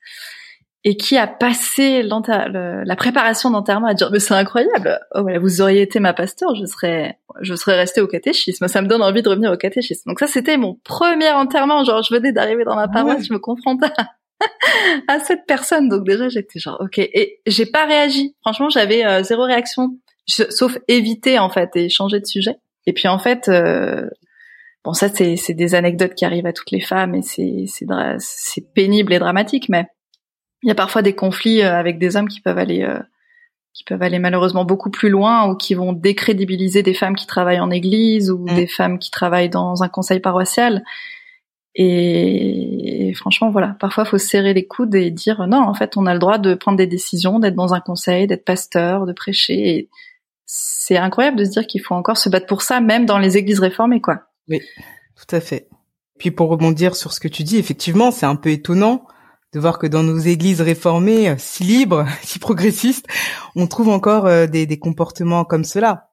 [0.84, 5.38] et qui a passé le- la préparation d'enterrement à dire mais c'est incroyable, oh, voilà,
[5.38, 8.66] vous auriez été ma pasteur, je serais, je serais restée au catéchisme.
[8.66, 10.08] Ça me donne envie de revenir au catéchisme.
[10.08, 13.38] Donc ça c'était mon premier enterrement, genre je venais d'arriver dans ma paroisse, je me
[13.38, 13.92] confronte à
[15.08, 15.88] à cette personne.
[15.90, 16.98] Donc déjà, j'étais genre, ok.
[16.98, 18.34] Et j'ai pas réagi.
[18.40, 22.54] Franchement, j'avais euh, zéro réaction, Je- sauf éviter en fait et changer de sujet.
[22.86, 24.08] Et puis en fait, euh,
[24.82, 27.66] bon, ça c'est des anecdotes qui arrivent à toutes les femmes et c'est
[28.18, 29.84] c'est pénible et dramatique, mais
[30.62, 32.98] il y a parfois des conflits euh, avec des hommes qui peuvent aller euh,
[33.72, 37.60] qui peuvent aller malheureusement beaucoup plus loin ou qui vont décrédibiliser des femmes qui travaillent
[37.60, 38.54] en église ou Mm.
[38.54, 40.82] des femmes qui travaillent dans un conseil paroissial.
[41.76, 45.96] Et, et franchement, voilà, parfois faut se serrer les coudes et dire non, en fait,
[45.96, 49.12] on a le droit de prendre des décisions, d'être dans un conseil, d'être pasteur, de
[49.12, 49.76] prêcher.
[49.76, 49.88] Et
[50.46, 53.36] c'est incroyable de se dire qu'il faut encore se battre pour ça, même dans les
[53.36, 54.24] églises réformées, quoi.
[54.48, 55.68] Tout à fait.
[56.18, 59.06] Puis pour rebondir sur ce que tu dis, effectivement, c'est un peu étonnant
[59.52, 63.06] de voir que dans nos églises réformées, euh, si libres, si progressistes,
[63.56, 66.10] on trouve encore euh, des, des comportements comme cela.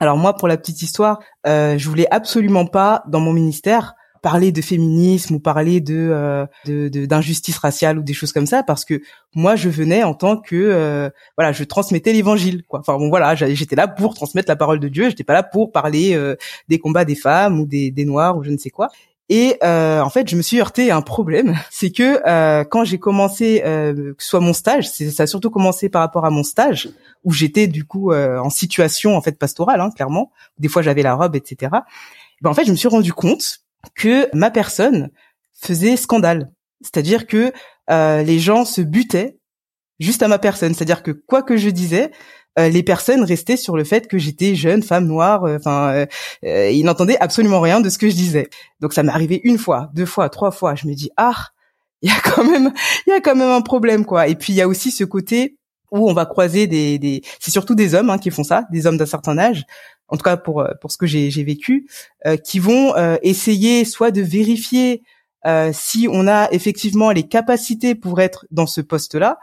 [0.00, 4.52] Alors moi, pour la petite histoire, euh, je voulais absolument pas, dans mon ministère, parler
[4.52, 6.46] de féminisme ou parler de euh,
[6.90, 9.00] d'injustice raciale ou des choses comme ça, parce que
[9.34, 12.62] moi, je venais en tant que euh, voilà, je transmettais l'évangile.
[12.64, 12.80] Quoi.
[12.80, 15.08] Enfin bon, voilà, j'étais là pour transmettre la parole de Dieu.
[15.08, 16.36] J'étais pas là pour parler euh,
[16.68, 18.88] des combats des femmes ou des, des noirs ou je ne sais quoi.
[19.30, 22.84] Et euh, en fait, je me suis heurté à un problème, c'est que euh, quand
[22.84, 26.30] j'ai commencé, euh, que ce soit mon stage, ça a surtout commencé par rapport à
[26.30, 26.88] mon stage,
[27.24, 30.32] où j'étais du coup euh, en situation en fait pastorale, hein, clairement.
[30.58, 31.72] Des fois, j'avais la robe, etc.
[32.40, 33.60] Ben, en fait, je me suis rendu compte
[33.94, 35.10] que ma personne
[35.52, 37.52] faisait scandale, c'est-à-dire que
[37.90, 39.38] euh, les gens se butaient
[39.98, 42.12] juste à ma personne, c'est-à-dire que quoi que je disais,
[42.66, 46.06] les personnes restaient sur le fait que j'étais jeune, femme noire, euh, enfin, euh,
[46.44, 48.48] euh, ils n'entendaient absolument rien de ce que je disais.
[48.80, 50.74] Donc ça m'est arrivé une fois, deux fois, trois fois.
[50.74, 51.46] Je me dis ah,
[52.02, 52.72] il y a quand même,
[53.06, 54.28] il y a quand même un problème quoi.
[54.28, 55.56] Et puis il y a aussi ce côté
[55.90, 58.86] où on va croiser des, des c'est surtout des hommes hein, qui font ça, des
[58.86, 59.64] hommes d'un certain âge.
[60.08, 61.88] En tout cas pour euh, pour ce que j'ai j'ai vécu,
[62.26, 65.02] euh, qui vont euh, essayer soit de vérifier
[65.46, 69.38] euh, si on a effectivement les capacités pour être dans ce poste-là,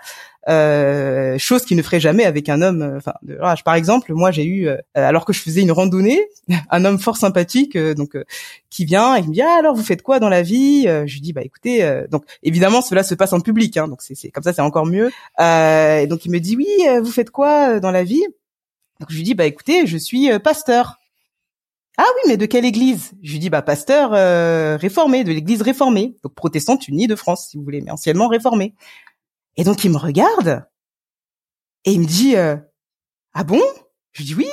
[0.47, 2.81] euh, chose qu'il ne ferait jamais avec un homme.
[2.83, 3.63] euh, Enfin, de leur âge.
[3.63, 6.21] par exemple, moi j'ai eu, euh, alors que je faisais une randonnée,
[6.69, 8.15] un homme fort sympathique, euh, donc
[8.69, 10.83] qui vient et me dit ah, alors vous faites quoi dans la vie?
[10.83, 14.29] Je lui dis bah écoutez, donc évidemment cela se passe en public, hein, donc c'est
[14.29, 15.07] comme ça c'est encore mieux.
[15.39, 16.67] Et donc il me dit oui,
[17.01, 18.25] vous faites quoi dans la vie?
[18.99, 20.99] Donc je lui dis bah écoutez, je suis pasteur.
[21.97, 23.11] Ah oui, mais de quelle église?
[23.23, 27.47] Je lui dis bah pasteur euh, réformé, de l'église réformée, donc protestante unie de France,
[27.49, 28.75] si vous voulez, mais anciennement réformée.
[29.55, 30.65] Et donc il me regarde
[31.85, 32.57] et il me dit euh,
[33.33, 33.61] ah bon?
[34.11, 34.49] Je lui dis oui.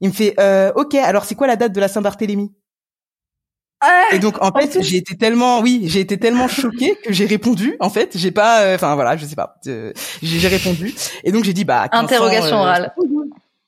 [0.00, 0.94] Il me fait euh, ok.
[0.94, 2.52] Alors c'est quoi la date de la Saint-Barthélemy?
[3.80, 7.26] Ah Et donc en fait j'ai été tellement oui j'ai été tellement choquée que j'ai
[7.26, 10.94] répondu en fait j'ai pas euh, enfin voilà je sais pas euh, j'ai j'ai répondu
[11.24, 12.94] et donc j'ai dit bah 1500, Interrogation euh, orale.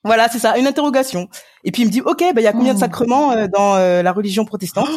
[0.05, 1.29] Voilà c'est ça une interrogation
[1.65, 2.81] et puis il me dit ok bah il y a combien de Oh.
[2.81, 4.89] sacrements euh, dans euh, la religion protestante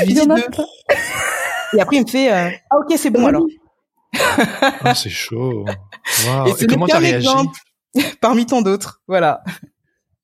[0.00, 0.34] je lui dis deux.
[1.76, 3.44] Et après, il me fait euh, ah ok, c'est bon alors.
[4.16, 5.66] oh, c'est chaud.
[6.26, 6.46] Wow.
[6.58, 7.28] Et, comment t'as réagi
[8.22, 9.02] parmi tant d'autres.
[9.06, 9.42] Voilà.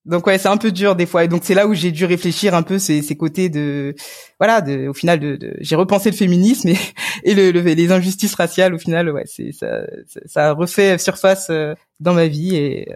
[0.07, 1.25] Donc ouais, c'est un peu dur des fois.
[1.25, 3.94] Et donc c'est là où j'ai dû réfléchir un peu ces, ces côtés de,
[4.40, 6.79] voilà, de, au final, de, de j'ai repensé le féminisme et,
[7.25, 8.75] et le, le- les injustices raciales.
[8.75, 9.81] Au final, ouais, c'est ça,
[10.27, 12.88] ça, refait surface euh, dans ma vie et,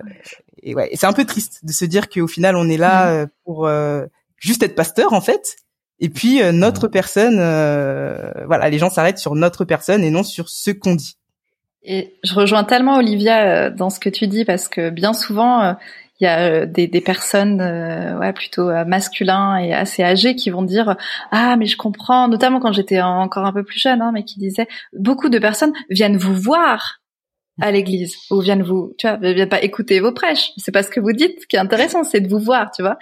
[0.62, 3.11] et ouais, et c'est un peu triste de se dire qu'au final on est là
[3.11, 4.05] euh, pour euh,
[4.37, 5.57] juste être pasteur en fait.
[6.01, 10.23] Et puis euh, notre personne, euh, voilà, les gens s'arrêtent sur notre personne et non
[10.23, 11.16] sur ce qu'on dit.
[11.83, 15.62] Et je rejoins tellement Olivia euh, dans ce que tu dis parce que bien souvent
[15.62, 15.73] euh,
[16.21, 20.62] il y a des, des personnes euh, ouais plutôt masculins et assez âgés qui vont
[20.62, 20.97] dire
[21.31, 24.25] ah mais je comprends notamment quand j'étais en- encore un peu plus jeune hein, mais
[24.25, 27.01] qui disaient beaucoup de personnes viennent vous voir
[27.61, 30.53] à l'église ou viennent vous tu vois viennent pas écouter vos prêches.
[30.57, 32.99] C'est pas ce que vous dites qui est intéressant c'est de vous voir tu vois.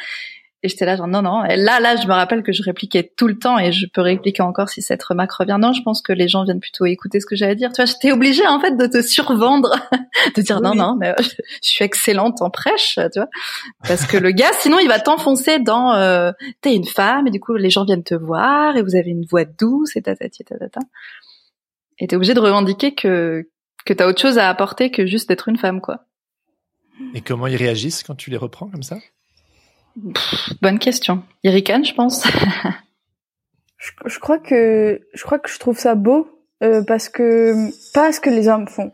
[0.63, 1.45] Et j'étais là genre non non.
[1.45, 4.01] Et là là je me rappelle que je répliquais tout le temps et je peux
[4.01, 5.59] répliquer encore si cette remarque revient.
[5.61, 7.71] Non je pense que les gens viennent plutôt écouter ce que j'ai à dire.
[7.73, 9.71] Tu vois j'étais obligée en fait de te survendre
[10.37, 10.79] de dire non Oui.
[10.79, 13.29] non mais je suis excellente en prêche tu vois.
[13.87, 17.41] Parce que le gars sinon il va t'enfoncer dans euh, t'es une femme et du
[17.41, 20.81] coup les gens viennent te voir et vous avez une voix douce et tatati tatata
[21.99, 23.49] et t'es obligé de revendiquer que
[23.87, 26.05] que t'as autre chose à apporter que juste d'être une femme quoi
[27.15, 28.99] Et comment ils réagissent quand tu les reprends comme ça?
[30.61, 32.27] Bonne question ils ricanent je pense
[33.79, 36.29] Je, je crois que je crois que je trouve ça beau
[36.63, 38.91] euh, parce que pas ce que les hommes font.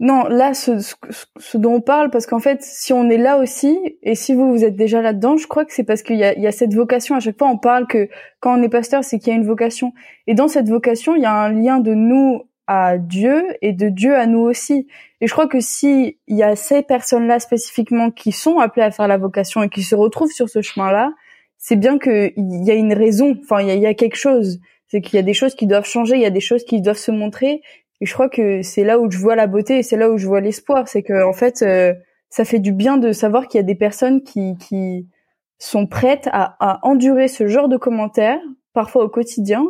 [0.00, 0.94] Non, là, ce, ce,
[1.38, 4.50] ce dont on parle, parce qu'en fait, si on est là aussi, et si vous
[4.50, 6.52] vous êtes déjà là-dedans, je crois que c'est parce qu'il y a, il y a
[6.52, 7.14] cette vocation.
[7.14, 8.08] À chaque fois, on parle que
[8.40, 9.92] quand on est pasteur, c'est qu'il y a une vocation.
[10.26, 13.88] Et dans cette vocation, il y a un lien de nous à Dieu et de
[13.88, 14.86] Dieu à nous aussi.
[15.20, 18.90] Et je crois que si il y a ces personnes-là spécifiquement qui sont appelées à
[18.90, 21.12] faire la vocation et qui se retrouvent sur ce chemin-là,
[21.58, 23.36] c'est bien que il y a une raison.
[23.42, 24.60] Enfin, il y a, quelque chose.
[24.88, 26.80] C'est qu'il y a des choses qui doivent changer, il y a des choses qui
[26.80, 27.62] doivent se montrer.
[28.00, 30.18] Et je crois que c'est là où je vois la beauté et c'est là où
[30.18, 30.88] je vois l'espoir.
[30.88, 31.94] C'est que en fait, euh,
[32.30, 35.06] ça fait du bien de savoir qu'il y a des personnes qui,
[35.58, 38.40] sont prêtes à endurer ce genre de commentaires,
[38.72, 39.64] parfois au quotidien,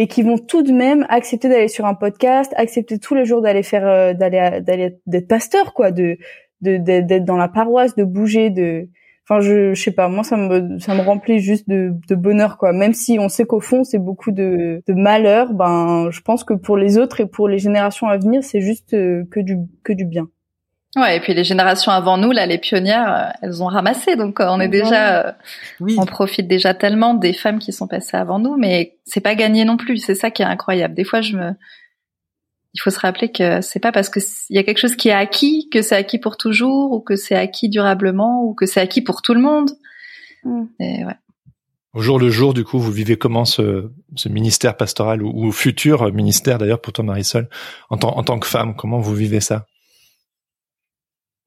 [0.00, 3.42] et qui vont tout de même accepter d'aller sur un podcast, accepter tous les jours
[3.42, 6.16] d'aller faire, euh, d'aller, d'aller d'être pasteur, quoi, de,
[6.60, 8.88] d'être dans la paroisse, de bouger, de
[9.30, 12.56] Enfin, je, je sais pas, moi ça me ça me remplit juste de, de bonheur
[12.56, 12.72] quoi.
[12.72, 16.54] Même si on sait qu'au fond c'est beaucoup de, de malheur, ben je pense que
[16.54, 19.92] pour les autres et pour les générations à venir, c'est juste euh, que du que
[19.92, 20.28] du bien.
[21.00, 24.40] Ouais, et puis les générations avant nous, là, les pionnières, euh, elles ont ramassé, donc
[24.40, 25.32] euh, on est déjà, euh,
[25.80, 25.96] Oui.
[25.98, 29.64] on profite déjà tellement des femmes qui sont passées avant nous, mais c'est pas gagné
[29.64, 29.98] non plus.
[29.98, 30.94] C'est ça qui est incroyable.
[30.94, 31.50] Des fois, je me,
[32.74, 35.08] il faut se rappeler que c'est pas parce que il y a quelque chose qui
[35.08, 38.80] est acquis que c'est acquis pour toujours, ou que c'est acquis durablement, ou que c'est
[38.80, 39.70] acquis pour tout le monde.
[40.44, 40.64] Mm.
[40.80, 41.14] Et ouais.
[41.94, 45.50] Au jour le jour, du coup, vous vivez comment ce, ce ministère pastoral ou, ou
[45.52, 47.48] futur ministère d'ailleurs pour toi, Marisol,
[47.90, 49.66] en, tant- en tant que femme, comment vous vivez ça?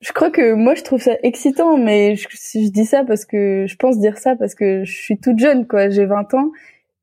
[0.01, 2.27] Je crois que moi je trouve ça excitant, mais je,
[2.71, 5.89] dis ça parce que je pense dire ça parce que je suis toute jeune quoi,
[5.89, 6.51] j'ai 20 ans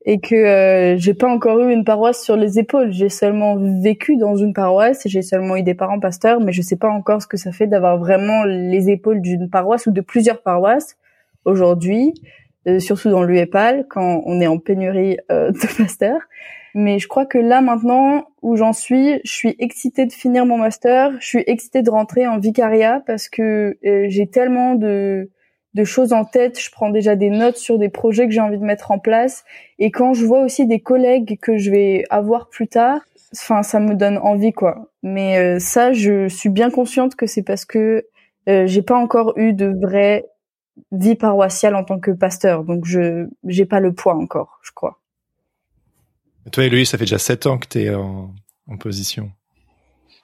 [0.05, 2.91] et que euh, j'ai pas encore eu une paroisse sur les épaules.
[2.93, 6.77] J'ai seulement vécu dans une paroisse, j'ai seulement eu des parents pasteurs, mais je sais
[6.77, 10.43] pas encore ce que ça fait d'avoir vraiment les épaules d'une paroisse ou de plusieurs
[10.43, 10.97] paroisses
[11.45, 12.15] aujourd'hui,
[12.67, 16.23] euh, surtout dans l'UEPAL quand on est en pénurie euh, de pasteurs.
[16.81, 20.59] Mais je crois que là maintenant où j'en suis, je suis excitée de finir mon
[20.59, 25.29] master, je suis excitée de rentrer en vicariat parce que euh, j'ai tellement de
[25.75, 28.59] de choses en tête, je prends déjà des notes sur des projets que j'ai envie
[28.59, 29.45] de mettre en place
[29.81, 33.01] et quand je vois aussi des collègues que je vais avoir plus tard,
[33.33, 34.89] enfin ça me donne envie quoi.
[35.03, 38.07] Mais euh, ça je suis bien consciente que c'est parce que
[38.49, 40.27] euh, j'ai pas encore eu de vraie
[40.93, 45.01] vie paroissiale en tant que pasteur, donc je j'ai pas le poids encore, je crois.
[46.53, 48.35] Toi, Héloïse, ça fait déjà sept ans que tu es en,
[48.69, 49.31] en position.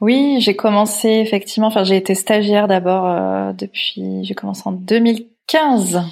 [0.00, 1.68] Oui, j'ai commencé effectivement.
[1.68, 4.24] Enfin, j'ai été stagiaire d'abord euh, depuis.
[4.24, 6.02] J'ai commencé en 2015.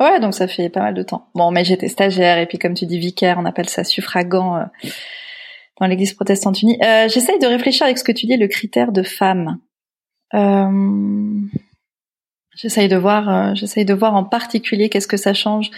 [0.00, 1.28] Ouais, donc ça fait pas mal de temps.
[1.34, 4.64] Bon, mais j'étais stagiaire et puis comme tu dis vicaire, on appelle ça suffragant euh,
[5.78, 6.78] dans l'Église protestante unie.
[6.82, 9.58] Euh, J'essaye de réfléchir avec ce que tu dis, le critère de femme.
[12.56, 13.54] J'essaye de voir.
[13.54, 15.70] j'essaye de voir en particulier qu'est-ce que ça change.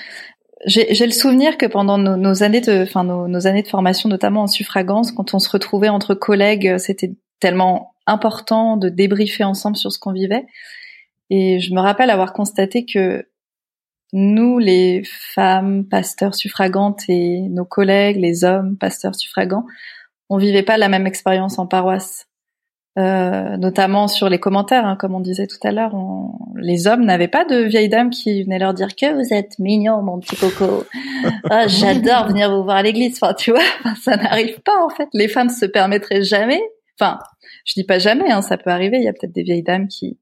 [0.67, 4.43] J'ai le souvenir que pendant nos, années de, enfin nos, nos années de formation, notamment
[4.43, 9.77] en suffragance, quand on se retrouvait entre collègues, euh, c'était tellement important de débriefer ensemble
[9.77, 10.47] sur ce qu'on vivait.
[11.29, 13.27] Et je me rappelle avoir constaté que
[14.13, 19.67] nous, les femmes pasteurs suffragantes et nos collègues, les hommes pasteurs suffragants,
[20.31, 22.27] on vivait pas la même expérience en paroisse.
[22.97, 25.95] Euh, notamment sur les commentaires, hein, comme on disait tout à l'heure,
[26.57, 30.03] les hommes n'avaient pas de vieilles dames qui venaient leur dire que vous êtes mignon,
[30.03, 30.85] mon petit coco.
[31.51, 33.19] Ah, j'adore venir vous voir à l'église.
[33.21, 33.63] Enfin, tu vois,
[34.03, 35.09] ça n'arrive pas en fait.
[35.15, 36.61] Les femmes se permettraient jamais.
[36.99, 37.19] Enfin,
[37.65, 38.99] je dis pas jamais, hein, ça peut arriver.
[38.99, 40.19] Il y a peut-être des vieilles dames qui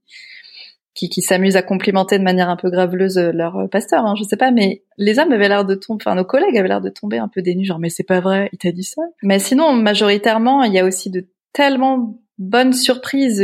[0.95, 4.37] qui, qui s'amusent à complimenter de manière un peu graveleuse leur pasteur, hein, je sais
[4.37, 7.17] pas, mais les hommes avaient l'air de tomber, enfin nos collègues avaient l'air de tomber
[7.17, 9.01] un peu dénus, genre mais c'est pas vrai, il t'a dit ça.
[9.23, 13.41] Mais sinon, majoritairement, il y a aussi de tellement bonne surprise.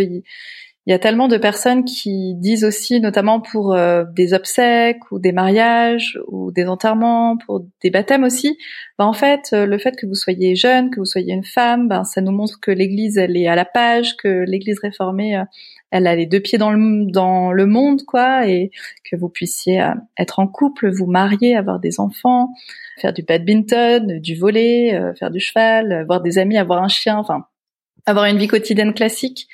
[0.88, 5.18] Il y a tellement de personnes qui disent aussi, notamment pour euh, des obsèques ou
[5.18, 8.57] des mariages ou des enterrements, pour des baptêmes aussi,
[8.99, 11.88] ben en fait, euh, le fait que vous soyez jeune, que vous soyez une femme,
[11.88, 15.44] ben ça nous montre que l'Église elle est à la page, que l'Église réformée euh,
[15.90, 18.70] elle a les deux pieds dans le dans le monde quoi, et
[19.05, 19.86] que vous puissiez
[20.16, 22.49] être en couple, vous marier, avoir des enfants,
[22.99, 27.44] faire du badminton, du volet, faire du cheval, avoir des amis, avoir un chien, enfin
[28.09, 29.48] avoir une vie quotidienne classique.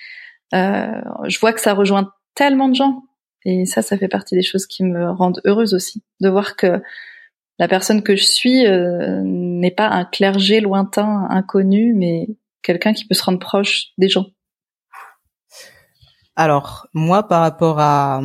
[0.54, 3.02] Euh, je vois que ça rejoint tellement de gens.
[3.44, 6.80] Et ça, ça fait partie des choses qui me rendent heureuse aussi, de voir que
[7.58, 12.28] la personne que je suis euh, n'est pas un clergé lointain, inconnu, mais
[12.62, 14.26] quelqu'un qui peut se rendre proche des gens.
[16.36, 18.20] Alors, moi, par rapport à,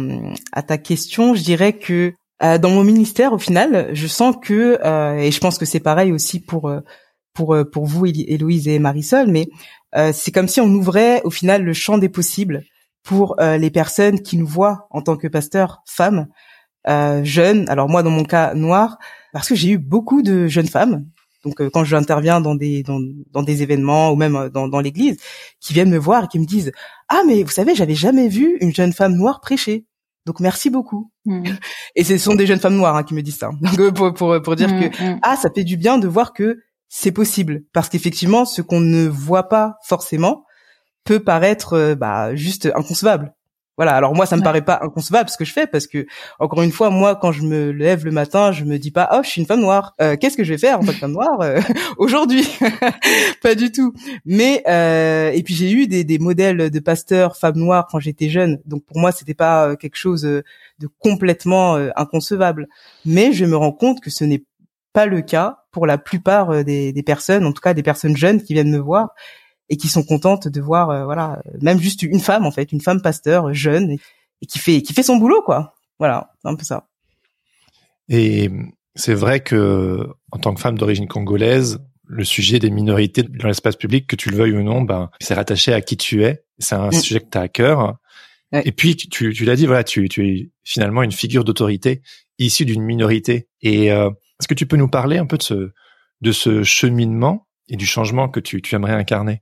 [0.65, 4.80] ta question, je dirais que euh, dans mon ministère, au final, je sens que,
[5.19, 6.71] et je pense que c'est pareil aussi pour
[7.39, 9.47] pour pour vous, Héloïse et Marisol, mais
[9.95, 12.63] euh, c'est comme si on ouvrait au final le champ des possibles
[13.01, 16.27] pour euh, les personnes qui nous voient en tant que pasteurs femmes
[16.89, 17.67] euh, jeunes.
[17.69, 18.97] Alors moi dans mon cas noir
[19.31, 21.05] parce que j'ai eu beaucoup de jeunes femmes.
[21.45, 22.99] Donc quand j'interviens dans des dans,
[23.31, 25.15] dans, des événements ou même dans, dans l'église,
[25.61, 26.73] qui viennent me voir et qui me disent
[27.07, 29.85] ah mais vous savez j'avais jamais vu une jeune femme noire prêcher.
[30.25, 31.09] Donc merci beaucoup.
[31.25, 31.45] Mmh.
[31.95, 33.49] Et ce sont des jeunes femmes noires hein, qui me disent ça.
[33.61, 35.19] Donc pour pour, pour dire mmh, que mmh.
[35.21, 36.59] ah ça fait du bien de voir que
[36.89, 40.43] c'est possible parce qu'effectivement ce qu'on ne voit pas forcément
[41.05, 43.33] peut paraître euh, bah juste inconcevable.
[43.77, 46.05] Voilà, alors moi ça me paraît pas inconcevable ce que je fais parce que
[46.37, 49.21] encore une fois moi quand je me lève le matin, je me dis pas "Oh,
[49.23, 49.95] je suis une femme noire.
[50.01, 51.61] Euh, qu'est-ce que je vais faire en tant que femme noire euh,
[51.97, 52.45] aujourd'hui
[53.41, 53.93] Pas du tout.
[54.25, 54.63] Mais
[55.33, 58.59] et puis j'ai eu des, des modèles de pasteurs femmes noires quand j'étais jeune.
[58.65, 60.43] Donc pour moi, c'était pas quelque chose de
[60.99, 62.67] complètement inconcevable.
[63.05, 64.43] Mais je me rends compte que ce n'est
[65.00, 68.18] pas le cas pour la plupart euh, des, des, personnes, en tout cas des personnes
[68.18, 69.12] jeunes qui viennent me voir
[69.70, 72.82] et qui sont contentes de voir, euh, voilà, même juste une femme en fait, une
[72.82, 74.00] femme pasteur jeune et,
[74.45, 75.76] qui fait qui fait son boulot quoi.
[76.00, 76.89] Voilà, un peu ça.
[78.10, 78.50] Et
[78.95, 83.78] c'est vrai que en tant que femme d'origine congolaise, le sujet des minorités dans l'espace
[83.78, 86.43] public, que tu le veuilles ou non, ben c'est rattaché à qui tu es.
[86.58, 86.93] C'est un mm.
[86.93, 87.95] sujet que tu as à cœur.
[88.52, 92.02] Et puis tu, tu, l'as dit, voilà, tu, tu es finalement une figure d'autorité
[92.39, 93.47] issue d'une minorité.
[93.62, 95.71] Et euh, est-ce que tu peux nous parler un peu de ce,
[96.21, 99.41] de ce cheminement et du changement que tu, tu aimerais incarner?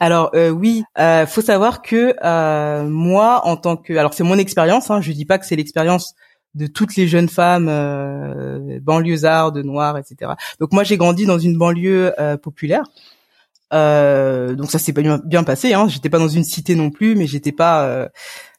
[0.00, 4.38] Alors euh, oui, euh, faut savoir que euh, moi, en tant que, alors c'est mon
[4.38, 6.14] expérience, hein, je dis pas que c'est l'expérience
[6.54, 10.32] de toutes les jeunes femmes euh, banlieusardes, noires, etc.
[10.60, 12.84] Donc moi, j'ai grandi dans une banlieue euh, populaire.
[13.72, 15.74] Euh, donc ça s'est bien passé.
[15.74, 15.88] Hein.
[15.88, 18.08] J'étais pas dans une cité non plus, mais j'étais pas,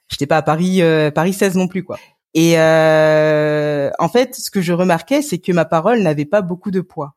[0.07, 0.81] j'étais pas à Paris,
[1.13, 1.97] Paris 16 non plus quoi.
[2.33, 6.71] Et euh, en fait, ce que je remarquais, c'est que ma parole n'avait pas beaucoup
[6.71, 7.15] de poids.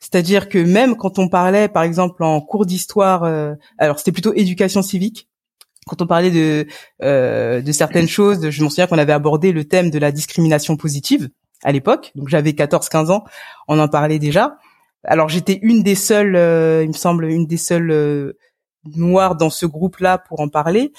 [0.00, 4.32] C'est-à-dire que même quand on parlait, par exemple, en cours d'histoire, euh, alors c'était plutôt
[4.34, 5.28] éducation civique,
[5.86, 6.66] quand on parlait de
[7.02, 10.76] euh, de certaines choses, je m'en souviens qu'on avait abordé le thème de la discrimination
[10.76, 11.28] positive
[11.64, 13.24] à l'époque, donc j'avais 14-15 ans,
[13.68, 14.58] on en parlait déjà.
[15.04, 16.34] Alors j'étais une des seules,
[16.82, 18.34] il me semble, une des seules
[18.96, 20.92] noires dans ce groupe-là pour en parler.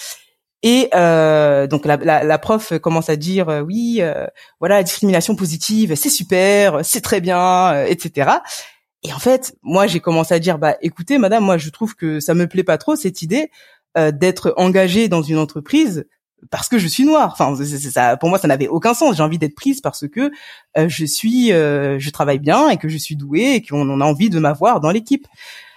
[0.65, 4.25] Et euh, donc la, la, la, prof commence à dire euh, oui, euh,
[4.61, 8.31] voilà la discrimination positive, c'est super, c'est très bien, euh, etc.
[9.03, 12.21] Et en fait, moi j'ai commencé à dire bah écoutez madame, moi je trouve que
[12.21, 13.51] ça me plaît pas trop cette idée
[13.95, 16.07] d'être engagée dans une entreprise
[16.49, 17.29] parce que je suis noire.
[17.37, 17.55] Enfin,
[17.91, 19.15] ça, pour moi, ça n'avait aucun sens.
[19.15, 20.31] J'ai envie d'être prise parce que
[20.75, 24.39] je suis, je travaille bien et que je suis douée et qu'on a envie de
[24.39, 25.27] m'avoir dans l'équipe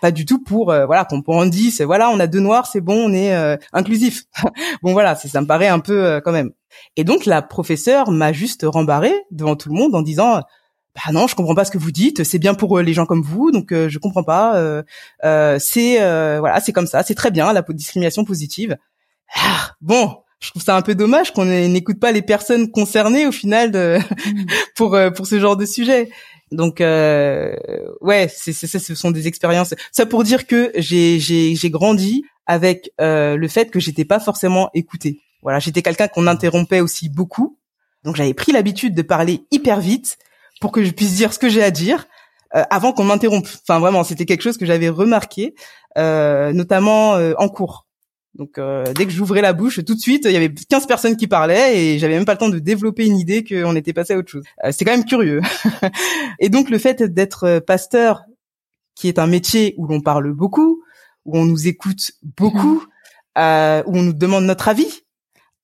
[0.01, 2.81] pas du tout pour euh, voilà qu'on en dise voilà on a deux noirs c'est
[2.81, 4.25] bon on est euh, inclusif
[4.83, 6.51] bon voilà ça me paraît un peu euh, quand même
[6.97, 10.43] et donc la professeure m'a juste rembarré devant tout le monde en disant
[10.95, 13.23] bah non je comprends pas ce que vous dites c'est bien pour les gens comme
[13.23, 14.83] vous donc je comprends pas
[15.59, 15.99] c'est
[16.39, 18.77] voilà c'est comme ça c'est très bien la discrimination positive
[19.35, 23.33] ah, bon je trouve ça un peu dommage qu'on n'écoute pas les personnes concernées au
[23.33, 24.47] final de, mmh.
[24.77, 26.11] pour pour ce genre de sujet.
[26.53, 27.57] Donc euh,
[28.01, 29.75] ouais, c'est ça, ce sont des expériences.
[29.91, 35.21] Ça pour dire que j'ai grandi avec euh, le fait que j'étais pas forcément écoutée.
[35.43, 37.59] Voilà, j'étais quelqu'un qu'on interrompait aussi beaucoup.
[38.05, 40.19] Donc j'avais pris l'habitude de parler hyper vite
[40.61, 42.07] pour que je puisse dire ce que j'ai à dire
[42.55, 43.49] euh, avant qu'on m'interrompe.
[43.63, 45.55] Enfin vraiment, c'était quelque chose que j'avais remarqué,
[45.99, 47.86] euh, notamment en cours.
[48.39, 48.61] Donc
[48.95, 51.79] dès que j'ouvrais la bouche, tout de suite, il y avait 15 personnes qui parlaient
[51.79, 54.31] et j'avais même pas le temps de développer une idée qu'on était passé à autre
[54.31, 54.45] chose.
[54.73, 55.41] c'est quand même curieux.
[56.39, 58.25] et donc le fait d'être pasteur,
[58.95, 60.83] qui est un métier où l'on parle beaucoup,
[61.25, 62.83] où on nous écoute beaucoup,
[63.37, 63.83] mmh.
[63.87, 65.03] où on nous demande notre avis,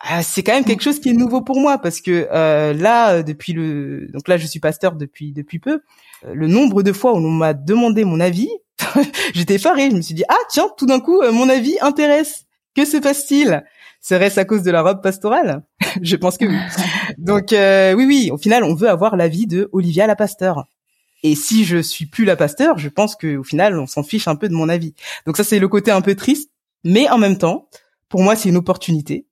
[0.04, 3.22] ah, c'est quand même quelque chose qui est nouveau pour moi parce que euh, là
[3.22, 5.80] depuis le donc là je suis pasteur depuis depuis peu
[6.24, 8.50] euh, le nombre de fois où on m'a demandé mon avis
[9.32, 12.46] j'étais effarée je me suis dit ah tiens tout d'un coup euh, mon avis intéresse
[12.74, 13.64] que se passe-t-il?
[14.00, 15.62] Serait-ce à cause de la robe pastorale?
[16.02, 16.56] Je pense que oui.
[17.18, 20.66] Donc oui oui au final on veut avoir l'avis de Olivia la pasteur.
[21.24, 24.26] Et si je suis plus la pasteur je pense que au final on s'en fiche
[24.26, 24.94] un peu de mon avis.
[25.26, 26.50] Donc ça c'est le côté un peu triste
[26.84, 27.68] mais en même temps
[28.08, 29.26] pour moi c'est une opportunité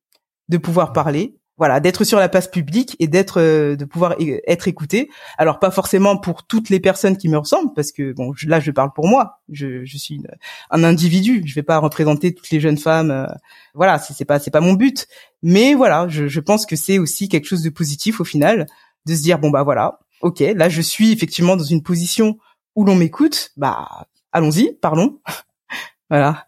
[0.48, 4.66] de pouvoir parler, voilà, d'être sur la place publique et d'être, euh, de pouvoir être
[4.66, 5.10] écouté.
[5.36, 8.70] Alors pas forcément pour toutes les personnes qui me ressemblent, parce que bon, là je
[8.70, 9.42] parle pour moi.
[9.50, 10.22] Je, je suis
[10.70, 11.42] un individu.
[11.44, 13.10] Je vais pas représenter toutes les jeunes femmes.
[13.10, 13.26] Euh,
[13.74, 15.06] voilà, c'est pas c'est pas mon but.
[15.42, 18.66] Mais voilà, je, je pense que c'est aussi quelque chose de positif au final,
[19.04, 22.38] de se dire bon bah voilà, ok, là je suis effectivement dans une position
[22.74, 23.50] où l'on m'écoute.
[23.58, 25.20] Bah allons-y, parlons.
[26.08, 26.46] voilà.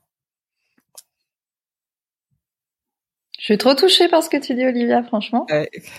[3.42, 5.48] Je suis trop touchée par ce que tu dis, Olivia, franchement.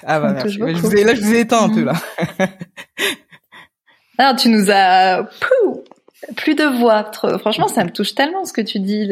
[0.05, 0.53] ah bah merci.
[0.53, 1.91] Je vous ai, là, je vous ai éteint un peu là.
[4.17, 5.29] Alors, tu nous as
[6.37, 7.11] plus de voix.
[7.39, 9.09] Franchement, ça me touche tellement ce que tu dis.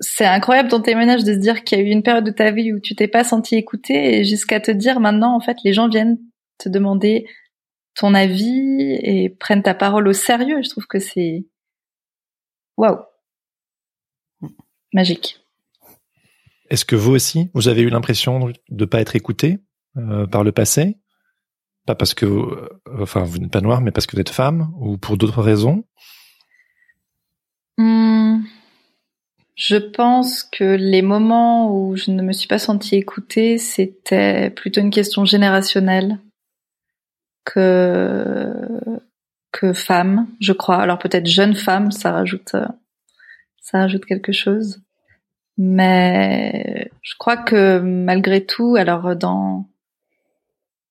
[0.00, 2.50] C'est incroyable ton témoignage de se dire qu'il y a eu une période de ta
[2.50, 5.72] vie où tu t'es pas senti écouté et jusqu'à te dire maintenant, en fait, les
[5.72, 6.18] gens viennent
[6.58, 7.28] te demander
[7.94, 10.62] ton avis et prennent ta parole au sérieux.
[10.64, 11.46] Je trouve que c'est
[12.76, 12.98] waouh,
[14.92, 15.37] magique.
[16.70, 19.58] Est-ce que vous aussi, vous avez eu l'impression de ne pas être écouté
[19.96, 20.98] euh, par le passé?
[21.86, 22.68] Pas parce que, euh,
[23.00, 25.84] enfin, vous n'êtes pas noir, mais parce que vous êtes femme ou pour d'autres raisons?
[27.78, 28.40] Hmm.
[29.54, 34.80] Je pense que les moments où je ne me suis pas sentie écoutée, c'était plutôt
[34.80, 36.20] une question générationnelle
[37.44, 38.52] que
[39.50, 40.76] que femme, je crois.
[40.76, 42.54] Alors peut-être jeune femme, ça rajoute
[43.60, 44.80] ça rajoute quelque chose.
[45.58, 49.68] Mais je crois que malgré tout, alors dans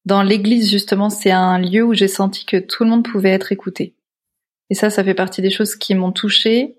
[0.05, 3.51] dans l'église justement, c'est un lieu où j'ai senti que tout le monde pouvait être
[3.51, 3.95] écouté.
[4.69, 6.77] Et ça, ça fait partie des choses qui m'ont touchée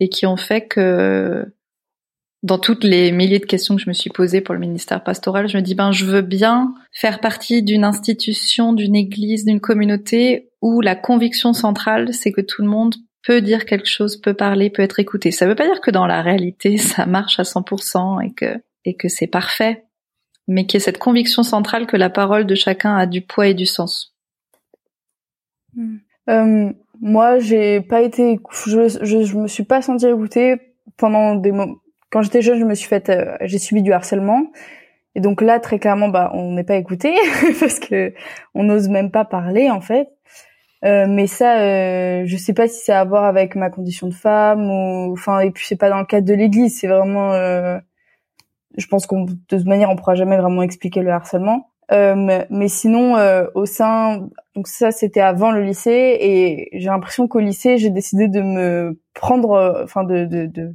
[0.00, 1.54] et qui ont fait que
[2.42, 5.48] dans toutes les milliers de questions que je me suis posées pour le ministère pastoral,
[5.48, 10.50] je me dis ben je veux bien faire partie d'une institution, d'une église, d'une communauté
[10.60, 12.94] où la conviction centrale c'est que tout le monde
[13.24, 15.30] peut dire quelque chose, peut parler, peut être écouté.
[15.30, 18.60] Ça ne veut pas dire que dans la réalité ça marche à 100% et que
[18.84, 19.84] et que c'est parfait,
[20.48, 23.48] mais qu'il y ait cette conviction centrale que la parole de chacun a du poids
[23.48, 24.16] et du sens.
[25.74, 25.98] Hmm.
[26.28, 30.56] Euh, moi, j'ai pas été, je, je, je, me suis pas sentie écoutée
[30.96, 31.76] pendant des moments.
[32.10, 34.42] Quand j'étais jeune, je me suis fait, euh, j'ai subi du harcèlement.
[35.14, 37.14] Et donc là, très clairement, bah, on n'est pas écouté
[37.60, 38.14] parce que
[38.54, 40.08] on n'ose même pas parler en fait.
[40.84, 44.14] Euh, mais ça, euh, je sais pas si c'est à voir avec ma condition de
[44.14, 47.32] femme ou, enfin, et puis c'est pas dans le cadre de l'Église, c'est vraiment.
[47.32, 47.78] Euh,
[48.76, 51.68] je pense qu'on de toute manière, on pourra jamais vraiment expliquer le harcèlement.
[51.92, 56.88] Euh, mais, mais, sinon, euh, au sein, donc ça, c'était avant le lycée, et j'ai
[56.88, 60.74] l'impression qu'au lycée, j'ai décidé de me prendre, enfin, de, de, de,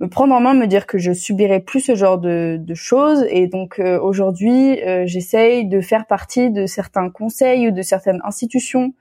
[0.00, 3.26] me prendre en main, me dire que je subirais plus ce genre de, de choses.
[3.30, 8.92] Et donc aujourd'hui, j'essaye de faire partie de certains conseils ou de certaines institutions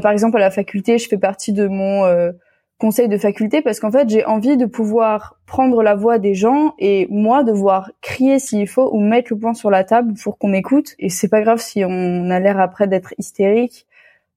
[0.00, 2.32] par exemple, à la faculté, je fais partie de mon euh,
[2.78, 6.74] conseil de faculté parce qu'en fait, j'ai envie de pouvoir prendre la voix des gens
[6.78, 10.48] et moi devoir crier s'il faut ou mettre le point sur la table pour qu'on
[10.48, 10.94] m'écoute.
[10.98, 13.86] Et c'est pas grave si on a l'air après d'être hystérique.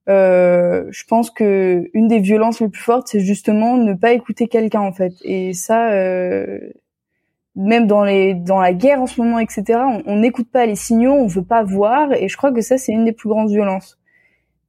[0.09, 4.47] Euh, je pense que une des violences les plus fortes, c'est justement ne pas écouter
[4.47, 5.13] quelqu'un en fait.
[5.23, 6.59] Et ça, euh,
[7.55, 9.79] même dans les dans la guerre en ce moment, etc.
[10.05, 12.13] On n'écoute pas les signaux, on veut pas voir.
[12.13, 14.00] Et je crois que ça, c'est une des plus grandes violences.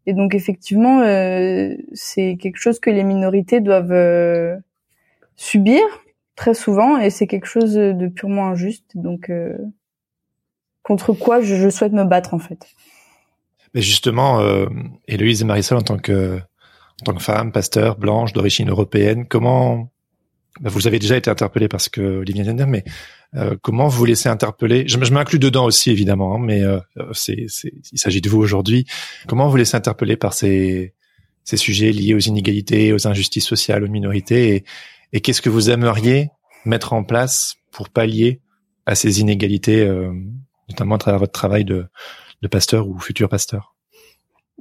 [0.07, 4.57] Et donc effectivement, euh, c'est quelque chose que les minorités doivent euh,
[5.37, 5.83] subir
[6.35, 8.93] très souvent, et c'est quelque chose de purement injuste.
[8.95, 9.57] Donc euh,
[10.83, 12.67] contre quoi je, je, souhaite me battre en fait.
[13.75, 14.67] Mais justement, euh,
[15.07, 19.91] Héloïse et Marisol, en tant que en tant que femme, pasteur, blanche, d'origine européenne, comment
[20.61, 22.85] bah, vous avez déjà été interpellé parce que Olivier vient mais
[23.35, 24.85] euh, comment vous laissez interpeller?
[24.87, 26.81] Je, je m'inclus dedans aussi évidemment, hein, mais euh,
[27.13, 27.47] c'est,
[27.93, 28.87] il s'agit de vous aujourd'hui.
[29.27, 30.95] Comment vous laissez interpeller par ces,
[31.45, 34.65] ces sujets liés aux inégalités, aux injustices sociales, aux minorités, et,
[35.15, 36.29] et qu'est-ce que vous aimeriez
[36.65, 38.41] mettre en place pour pallier
[38.85, 40.13] à ces inégalités, euh,
[40.69, 41.87] notamment à travers votre travail de,
[42.43, 43.75] de pasteur ou futur pasteur?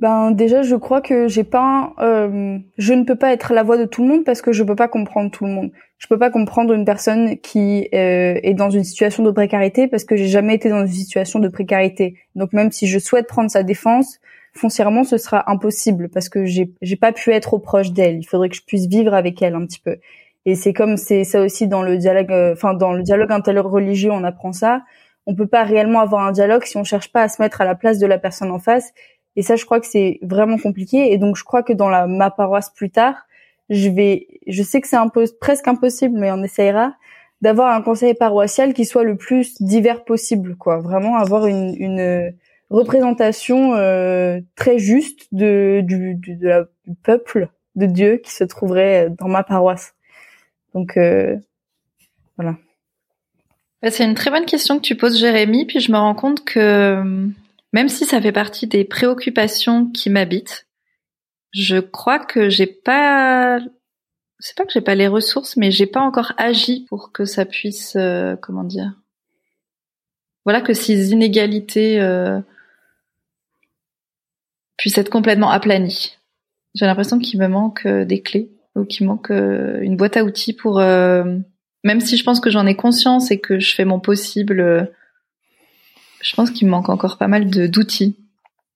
[0.02, 3.78] Ben déjà, je crois que j'ai pas, euh, je ne peux pas être la voix
[3.78, 5.72] de tout le monde parce que je peux pas comprendre tout le monde.
[6.00, 10.04] Je peux pas comprendre une personne qui euh, est dans une situation de précarité parce
[10.04, 12.16] que j'ai jamais été dans une situation de précarité.
[12.34, 14.18] Donc même si je souhaite prendre sa défense,
[14.54, 18.18] foncièrement, ce sera impossible parce que j'ai j'ai pas pu être au proche d'elle.
[18.18, 19.98] Il faudrait que je puisse vivre avec elle un petit peu.
[20.46, 24.12] Et c'est comme c'est ça aussi dans le dialogue, euh, enfin dans le dialogue interreligieux,
[24.12, 24.82] on apprend ça.
[25.28, 27.66] On peut pas réellement avoir un dialogue si on cherche pas à se mettre à
[27.66, 28.92] la place de la personne en face
[29.36, 31.12] et ça, je crois que c'est vraiment compliqué.
[31.14, 33.16] Et donc, je crois que dans la, ma paroisse plus tard,
[33.70, 34.98] je vais, je sais que c'est
[35.40, 36.94] presque impossible, mais on essayera
[37.42, 40.80] d'avoir un conseil paroissial qui soit le plus divers possible, quoi.
[40.80, 42.34] Vraiment avoir une, une
[42.70, 49.28] représentation euh, très juste de, du, du, du peuple de Dieu qui se trouverait dans
[49.28, 49.96] ma paroisse.
[50.74, 51.38] Donc, euh,
[52.38, 52.58] voilà.
[53.90, 55.66] C'est une très bonne question que tu poses, Jérémy.
[55.66, 57.02] Puis je me rends compte que
[57.74, 60.68] même si ça fait partie des préoccupations qui m'habitent,
[61.52, 63.60] je crois que j'ai pas,
[64.40, 67.46] c'est pas que j'ai pas les ressources, mais j'ai pas encore agi pour que ça
[67.46, 68.94] puisse, euh, comment dire,
[70.46, 72.40] voilà, que ces inégalités euh,
[74.78, 76.18] puissent être complètement aplanies.
[76.74, 80.54] J'ai l'impression qu'il me manque euh, des clés ou qu'il manque une boîte à outils
[80.54, 84.90] pour, même si je pense que j'en ai conscience et que je fais mon possible
[86.22, 88.18] je pense qu'il me manque encore pas mal de d'outils.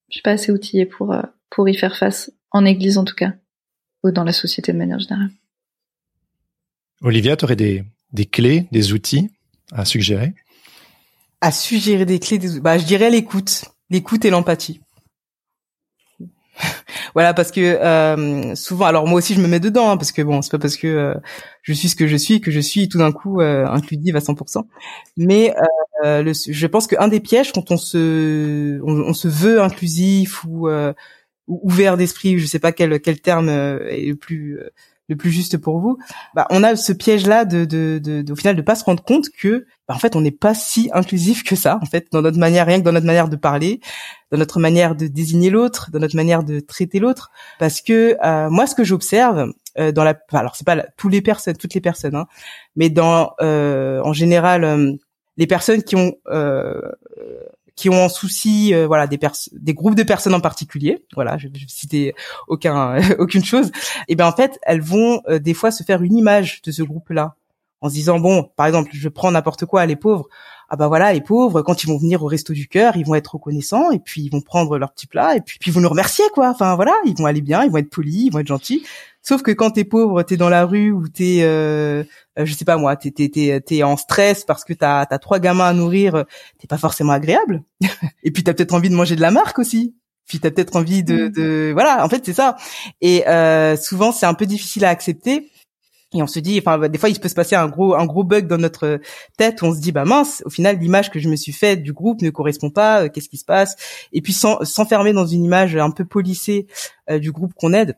[0.10, 3.16] Je suis pas assez outillée pour euh, pour y faire face, en Église en tout
[3.16, 3.34] cas,
[4.04, 5.32] ou dans la société de manière générale.
[7.02, 9.30] Olivia, tu aurais des des clés, des outils
[9.72, 10.34] à suggérer?
[11.42, 12.60] À suggérer des clés, des...
[12.60, 14.82] bah je dirais l'écoute, l'écoute et l'empathie.
[17.14, 20.22] Voilà parce que euh, souvent alors moi aussi je me mets dedans hein, parce que
[20.22, 21.14] bon c'est pas parce que euh,
[21.62, 24.20] je suis ce que je suis que je suis tout d'un coup euh, inclusive à
[24.20, 24.64] 100%
[25.18, 25.54] mais
[26.04, 30.70] euh, le, je pense qu'un des pièges quand on se on, se veut inclusif ou,
[30.70, 34.60] ou ouvert d'esprit je sais pas quel quel terme est le plus
[35.08, 35.98] le plus juste pour vous,
[36.34, 39.30] bah, on a ce piège-là de, de, de, au final, de pas se rendre compte
[39.30, 42.40] que, bah, en fait, on n'est pas si inclusif que ça, en fait, dans notre
[42.40, 43.82] manière, rien que dans notre manière de parler,
[44.32, 48.50] dans notre manière de désigner l'autre, dans notre manière de traiter l'autre, parce que euh,
[48.50, 51.82] moi, ce que j'observe euh, dans la, alors c'est pas tous les personnes, toutes les
[51.82, 52.28] personnes, hein,
[52.76, 54.94] mais dans, euh, en général, euh,
[55.38, 56.14] les personnes qui ont
[57.76, 61.04] qui ont en souci euh, voilà des groupes de personnes en particulier.
[61.14, 62.14] Voilà je, vais citer
[62.48, 63.72] aucun aucune chose.
[64.08, 66.84] Et ben en fait elles vont euh, des fois se faire une image de ce
[66.84, 67.36] groupe là
[67.82, 70.28] en se disant bon par exemple je prends n'importe quoi les pauvres
[70.70, 73.16] ah bah voilà les pauvres quand ils vont venir au resto du cœur ils vont
[73.16, 75.82] être reconnaissants et puis ils vont prendre leur petit plat et puis, puis ils vont
[75.82, 78.40] nous remercier quoi enfin voilà ils vont aller bien ils vont être polis ils vont
[78.40, 78.84] être gentils
[79.28, 82.04] Sauf que quand t'es pauvre, t'es dans la rue ou t'es, euh,
[82.38, 85.18] euh, je sais pas moi, t'es t'es t'es, t'es en stress parce que t'as t'as
[85.18, 86.26] trois gamins à nourrir,
[86.60, 87.64] t'es pas forcément agréable.
[88.24, 89.96] et puis t'as peut-être envie de manger de la marque aussi.
[90.28, 91.32] Puis t'as peut-être envie de, mm.
[91.32, 92.56] de, voilà, en fait c'est ça.
[93.02, 95.50] Et euh, souvent c'est un peu difficile à accepter.
[96.16, 98.24] Et on se dit, enfin, des fois, il peut se passer un gros, un gros
[98.24, 99.00] bug dans notre
[99.38, 101.84] tête où on se dit, bah mince, au final, l'image que je me suis faite
[101.84, 103.04] du groupe ne correspond pas.
[103.04, 103.76] Euh, qu'est-ce qui se passe?
[104.14, 106.68] Et puis s'enfermer dans une image un peu polissée
[107.10, 107.98] euh, du groupe qu'on aide,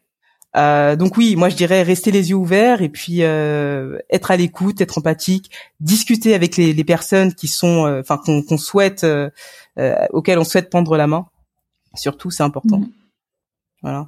[0.55, 4.37] euh, donc oui, moi je dirais rester les yeux ouverts et puis euh, être à
[4.37, 9.29] l'écoute, être empathique, discuter avec les, les personnes qui sont, enfin qu'on souhaite, euh,
[10.11, 11.27] auxquelles on souhaite prendre la main.
[11.93, 12.79] Surtout, c'est important.
[12.79, 12.91] Mhm.
[13.83, 14.07] Voilà.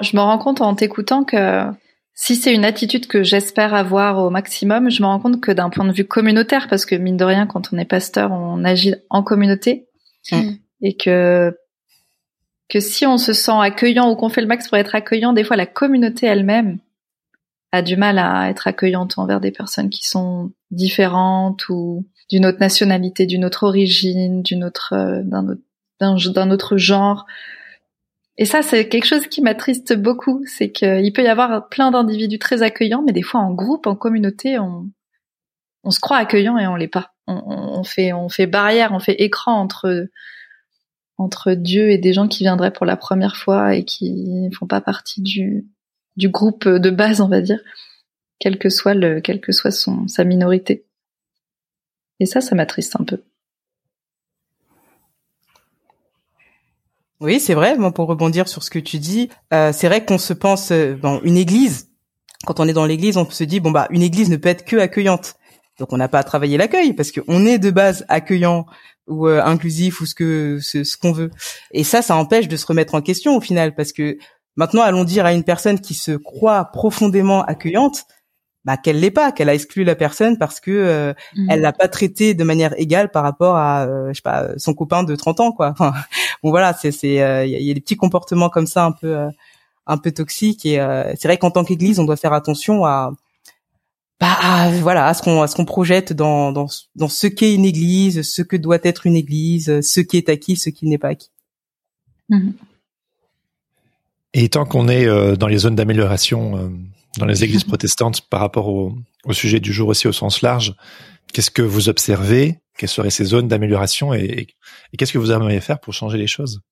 [0.00, 1.66] Je me rends compte en t'écoutant que
[2.14, 5.70] si c'est une attitude que j'espère avoir au maximum, je me rends compte que d'un
[5.70, 8.94] point de vue communautaire, parce que mine de rien, quand on est pasteur, on agit
[9.08, 9.88] en communauté,
[10.30, 10.50] mm.
[10.82, 11.56] et que
[12.68, 15.44] que si on se sent accueillant ou qu'on fait le max pour être accueillant, des
[15.44, 16.78] fois la communauté elle-même
[17.72, 22.60] a du mal à être accueillante envers des personnes qui sont différentes ou d'une autre
[22.60, 27.26] nationalité, d'une autre origine, d'une autre euh, d'un autre d'un autre genre.
[28.40, 32.38] Et ça, c'est quelque chose qui m'attriste beaucoup, c'est qu'il peut y avoir plein d'individus
[32.38, 34.90] très accueillants, mais des fois en groupe, en communauté, on,
[35.90, 37.12] se croit accueillant et on l'est pas.
[37.26, 39.68] On, fait, barrière, on fait écran
[41.18, 44.80] entre Dieu et des gens qui viendraient pour la première fois et qui font pas
[44.80, 45.66] partie du,
[46.16, 47.60] du groupe de base, on va dire,
[48.38, 50.86] quel que soit le, quelle que soit sa minorité.
[52.20, 53.22] Et ça, ça m'attriste un peu.
[57.20, 57.76] Oui, c'est vrai.
[57.76, 60.96] Bon, pour rebondir sur ce que tu dis, euh, c'est vrai qu'on se pense, euh,
[61.22, 61.90] une église.
[62.46, 64.64] Quand on est dans l'église, on se dit bon bah une église ne peut être
[64.64, 65.34] que accueillante.
[65.78, 68.64] Donc on n'a pas à travailler l'accueil parce qu'on est de base accueillant
[69.06, 71.30] ou euh, inclusif ou ce que ce, qu'on veut.
[71.72, 74.16] Et ça, ça empêche de se remettre en question au final parce que
[74.56, 78.06] maintenant, allons dire à une personne qui se croit profondément accueillante,
[78.64, 81.50] bah, qu'elle l'est pas, qu'elle a exclu la personne parce que euh, mmh.
[81.50, 85.02] elle l'a pas traité de manière égale par rapport à je sais pas son copain
[85.02, 85.70] de 30 ans quoi.
[85.70, 85.92] Enfin,
[86.42, 87.14] bon voilà, c'est c'est
[87.46, 89.16] il y, a des petits comportements comme ça un peu
[89.86, 90.76] un peu toxiques et
[91.16, 93.12] c'est vrai qu'en tant qu'église, on doit faire attention à
[94.20, 97.64] bah voilà à ce qu'on à ce qu'on projette dans dans dans ce qu'est une
[97.64, 101.08] église, ce que doit être une église, ce qui est acquis, ce qui n'est pas
[101.08, 101.30] acquis.
[102.28, 102.50] Mmh.
[104.32, 106.68] Et tant qu'on est euh, dans les zones d'amélioration euh,
[107.18, 108.94] dans les églises protestantes par rapport au,
[109.24, 110.74] au, sujet du jour aussi au sens large,
[111.32, 112.58] qu'est-ce que vous observez?
[112.78, 114.14] Quelles seraient ces zones d'amélioration?
[114.14, 114.46] Et,
[114.92, 116.62] et qu'est-ce que vous aimeriez faire pour changer les choses?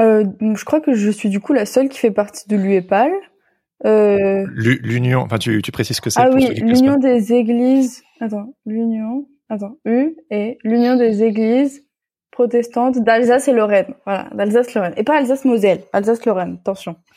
[0.00, 3.12] Euh, Je crois que je suis du coup la seule qui fait partie de l'UEPAL.
[3.84, 4.46] Euh...
[4.54, 8.02] L'union, enfin tu, tu précises que c'est Ah oui, l'union des églises.
[8.20, 9.26] Attends, l'union.
[9.48, 11.84] Attends, U et l'union des églises
[12.32, 13.94] protestante d'Alsace et Lorraine.
[14.04, 14.94] Voilà, d'Alsace-Lorraine.
[14.96, 16.96] Et pas Alsace-Moselle, Alsace-Lorraine, attention.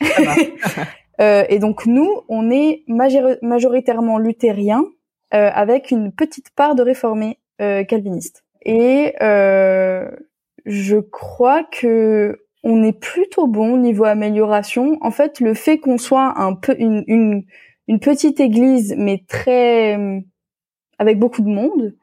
[1.20, 4.84] euh, et donc nous, on est majoritairement luthériens
[5.34, 8.44] euh, avec une petite part de réformés euh, calvinistes.
[8.62, 10.10] Et euh,
[10.64, 14.98] je crois que on est plutôt bon niveau amélioration.
[15.00, 17.44] En fait, le fait qu'on soit un peu une, une,
[17.86, 19.96] une petite église, mais très
[20.98, 21.94] avec beaucoup de monde,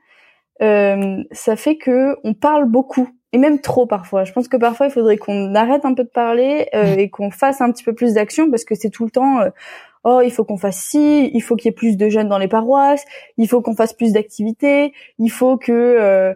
[0.62, 4.24] euh, ça fait que on parle beaucoup et même trop parfois.
[4.24, 7.32] Je pense que parfois il faudrait qu'on arrête un peu de parler euh, et qu'on
[7.32, 9.50] fasse un petit peu plus d'action parce que c'est tout le temps euh,
[10.04, 12.38] oh il faut qu'on fasse ci, il faut qu'il y ait plus de jeunes dans
[12.38, 13.04] les paroisses,
[13.38, 16.36] il faut qu'on fasse plus d'activités, il faut que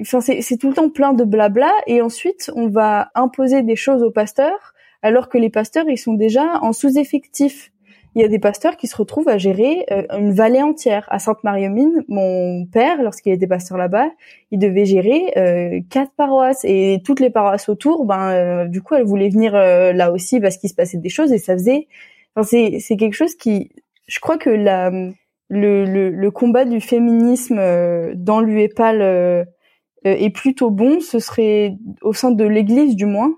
[0.00, 3.76] enfin c'est c'est tout le temps plein de blabla et ensuite on va imposer des
[3.76, 7.72] choses aux pasteurs alors que les pasteurs ils sont déjà en sous-effectif
[8.18, 11.06] il y a des pasteurs qui se retrouvent à gérer euh, une vallée entière.
[11.08, 14.10] À Sainte-Marie-aux-Mines, mon père, lorsqu'il était pasteur là-bas,
[14.50, 18.06] il devait gérer euh, quatre paroisses et toutes les paroisses autour.
[18.06, 21.32] Ben, euh, du coup, elle voulait venir là aussi parce qu'il se passait des choses
[21.32, 21.86] et ça faisait.
[22.34, 23.70] Enfin, c'est c'est quelque chose qui,
[24.08, 27.60] je crois que la le, le, le combat du féminisme
[28.16, 29.46] dans l'UEPAL
[30.02, 30.98] est plutôt bon.
[30.98, 33.32] Ce serait au sein de l'Église du moins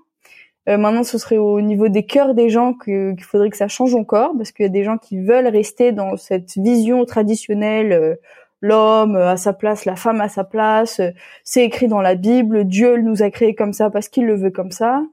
[0.69, 3.95] euh, maintenant, ce serait au niveau des cœurs des gens qu'il faudrait que ça change
[3.95, 8.15] encore, parce qu'il y a des gens qui veulent rester dans cette vision traditionnelle, euh,
[8.61, 11.09] l'homme à sa place, la femme à sa place, euh,
[11.43, 14.51] c'est écrit dans la Bible, Dieu nous a créés comme ça parce qu'il le veut
[14.51, 15.03] comme ça.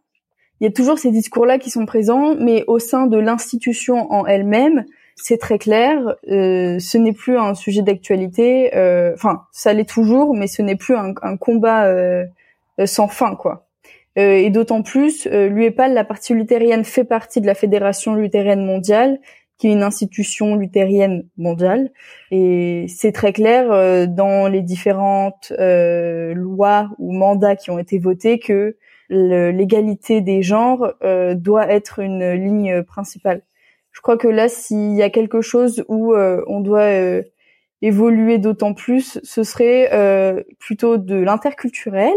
[0.60, 4.26] Il y a toujours ces discours-là qui sont présents, mais au sein de l'institution en
[4.26, 4.84] elle-même,
[5.16, 8.70] c'est très clair, ce n'est plus un sujet d'actualité,
[9.14, 11.88] enfin, ça l'est toujours, mais ce n'est plus un, un combat
[12.86, 13.67] sans fin, quoi.
[14.18, 18.64] Euh, et d'autant plus, euh, l'UEPAL, la partie luthérienne, fait partie de la Fédération luthérienne
[18.64, 19.20] mondiale,
[19.58, 21.90] qui est une institution luthérienne mondiale.
[22.30, 28.38] Et c'est très clair euh, dans les différentes lois ou mandats qui ont été votés
[28.38, 28.76] que
[29.10, 30.92] l'égalité des genres
[31.34, 33.42] doit être une ligne principale.
[33.90, 36.90] Je crois que là, s'il y a quelque chose où on doit
[37.80, 42.12] évoluer d'autant plus, ce serait plutôt de l'interculturel,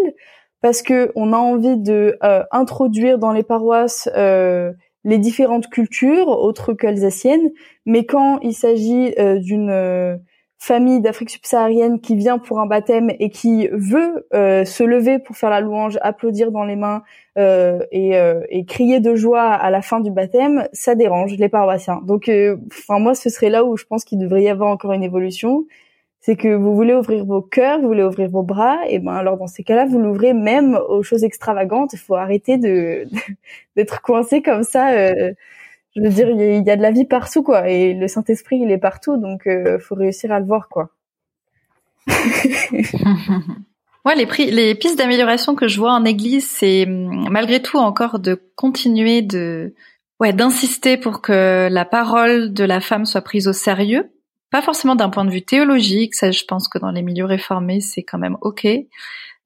[0.62, 4.72] parce que on a envie de euh, introduire dans les paroisses euh,
[5.04, 7.50] les différentes cultures autres qu'alsaciennes,
[7.86, 10.20] mais quand il s'agit euh, d'une
[10.60, 15.50] famille d'Afrique subsaharienne qui vient pour un baptême et qui veut se lever pour faire
[15.50, 17.02] la louange, applaudir dans les mains
[17.36, 18.12] et,
[18.50, 22.02] et, crier de joie à la fin du baptême, ça dérange les paroissiens.
[22.06, 22.30] Donc,
[22.68, 25.66] enfin moi, ce serait là où je pense qu'il devrait y avoir encore une évolution
[26.22, 29.38] c'est que vous voulez ouvrir vos cœurs, vous voulez ouvrir vos bras, et ben alors
[29.38, 31.94] dans ces cas-là, vous l'ouvrez même aux choses extravagantes.
[31.94, 33.06] Il faut arrêter de
[33.76, 34.92] d'être coincé comme ça.
[34.92, 35.34] Euh,
[35.96, 38.60] je veux dire, il y, a de la vie partout, quoi, et le Saint Esprit,
[38.64, 40.92] il est partout, donc euh, faut réussir à le voir, quoi.
[44.04, 47.78] Ouais, les, prix, les pistes d'amélioration que je vois en Église, c'est hum, malgré tout
[47.78, 49.76] encore de continuer de,
[50.20, 54.12] ouais, d'insister pour que la parole de la femme soit prise au sérieux
[54.52, 57.80] pas forcément d'un point de vue théologique, ça je pense que dans les milieux réformés
[57.80, 58.68] c'est quand même ok,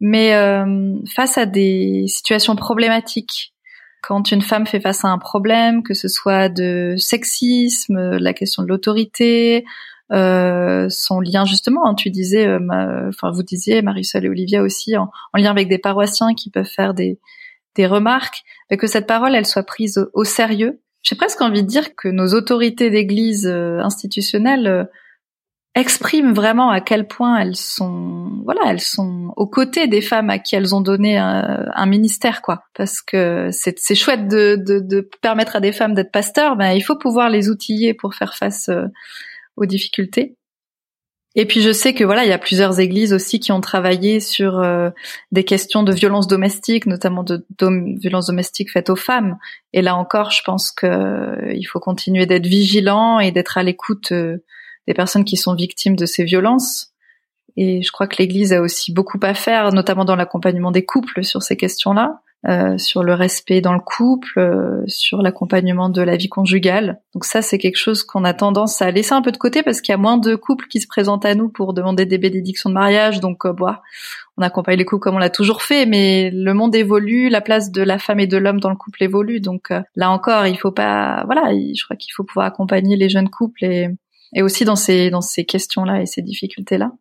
[0.01, 3.53] mais euh, face à des situations problématiques,
[4.01, 8.61] quand une femme fait face à un problème, que ce soit de sexisme, la question
[8.61, 9.65] de l'autorité,
[10.11, 14.97] euh, son lien justement, hein, tu disais, euh, enfin vous disiez Marisol et Olivia aussi,
[14.97, 17.19] en, lien avec des paroissiens qui peuvent faire des,
[17.75, 18.43] des remarques,
[18.77, 22.33] que cette parole elle soit prise au sérieux j'ai presque envie de dire que nos
[22.33, 24.83] autorités d'église euh, institutionnelles euh,
[25.75, 30.39] expriment vraiment à quel point elles sont, voilà, elles sont aux côtés des femmes à
[30.39, 32.63] qui elles ont donné un, ministère, quoi.
[32.73, 36.81] Parce que c'est, chouette de, de, de, permettre à des femmes d'être pasteurs, ben il
[36.81, 38.85] faut pouvoir les outiller pour faire face euh,
[39.57, 40.37] aux difficultés.
[41.37, 44.21] Et puis je sais que voilà, il y a plusieurs églises aussi qui ont travaillé
[44.21, 44.89] sur euh,
[45.33, 49.37] des questions de violence domestique, notamment de, de violence domestique faites aux femmes.
[49.73, 53.63] Et là encore, je pense que euh, il faut continuer d'être vigilant et d'être à
[53.63, 54.37] l'écoute euh,
[54.87, 56.93] des personnes qui sont victimes de ces violences.
[57.57, 61.23] Et je crois que l'Église a aussi beaucoup à faire, notamment dans l'accompagnement des couples
[61.23, 62.21] sur ces questions-là.
[62.47, 67.01] Euh, sur le respect dans le couple, euh, sur l'accompagnement de la vie conjugale.
[67.15, 69.81] Donc ça, c'est quelque chose qu'on a tendance à laisser un peu de côté parce
[69.81, 72.69] qu'il y a moins de couples qui se présentent à nous pour demander des bénédictions
[72.69, 73.19] de mariage.
[73.19, 73.81] Donc, euh, bah,
[74.37, 77.71] on accompagne les couples comme on l'a toujours fait, mais le monde évolue, la place
[77.71, 79.39] de la femme et de l'homme dans le couple évolue.
[79.39, 83.29] Donc là encore, il faut pas, voilà, je crois qu'il faut pouvoir accompagner les jeunes
[83.29, 83.87] couples et,
[84.33, 86.91] et aussi dans ces dans ces questions-là et ces difficultés-là.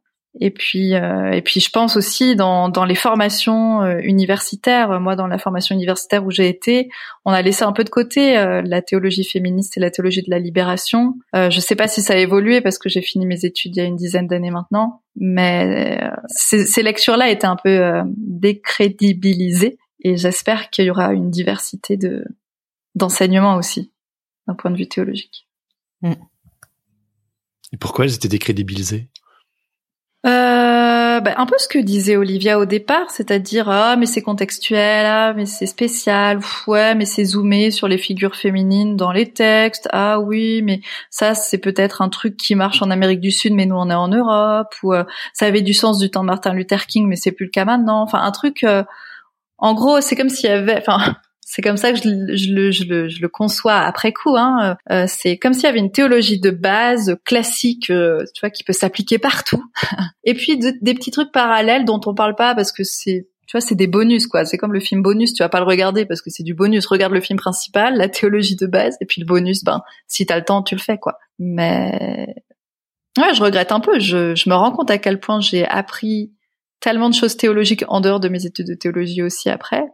[0.40, 5.00] Et puis, euh, et puis, je pense aussi dans, dans les formations euh, universitaires.
[5.00, 6.90] Moi, dans la formation universitaire où j'ai été,
[7.24, 10.30] on a laissé un peu de côté euh, la théologie féministe et la théologie de
[10.30, 11.14] la libération.
[11.34, 13.78] je ne sais pas si ça a évolué parce que j'ai fini mes études il
[13.78, 19.78] y a une dizaine d'années maintenant, mais ces, ces lectures-là étaient un peu décrédibilisées.
[20.02, 22.24] Et j'espère qu'il y aura une diversité de
[22.94, 23.92] d'enseignements aussi,
[24.46, 25.48] d'un point de vue théologique.
[26.02, 26.12] Mm.
[27.72, 29.08] Et pourquoi elles étaient décrédibilisées?
[30.26, 35.04] Euh, bah, un peu ce que disait Olivia au départ, c'est-à-dire ah mais c'est contextuel,
[35.04, 39.86] ah mais c'est spécial, ouais mais c'est zoomé sur les figures féminines dans les textes,
[39.92, 43.66] ah oui mais ça c'est peut-être un truc qui marche en Amérique du Sud mais
[43.66, 45.04] nous on est en Europe ou euh,
[45.34, 48.00] ça avait du sens du temps Martin Luther King mais c'est plus le cas maintenant,
[48.00, 48.82] enfin un truc euh,
[49.58, 51.16] en gros c'est comme s'il y avait, enfin
[51.46, 52.36] c'est comme ça que je, le,
[52.70, 54.36] je, le, je le, conçois après coup.
[54.36, 54.76] Hein.
[54.90, 58.64] Euh, c'est comme s'il y avait une théologie de base classique, euh, tu vois, qui
[58.64, 59.62] peut s'appliquer partout.
[60.24, 63.60] Et puis des petits trucs parallèles dont on parle pas parce que c'est tu vois,
[63.60, 64.46] c'est des bonus, quoi.
[64.46, 66.86] C'est comme le film bonus, tu vas pas le regarder parce que c'est du bonus.
[66.86, 70.38] Regarde le film principal, la théologie de base, et puis le bonus, ben, si t'as
[70.38, 71.18] le temps, tu le fais, quoi.
[71.38, 72.34] Mais,
[73.18, 73.98] ouais, je regrette un peu.
[73.98, 76.32] Je, je me rends compte à quel point j'ai appris
[76.80, 79.84] tellement de choses théologiques en dehors de mes études de théologie aussi après.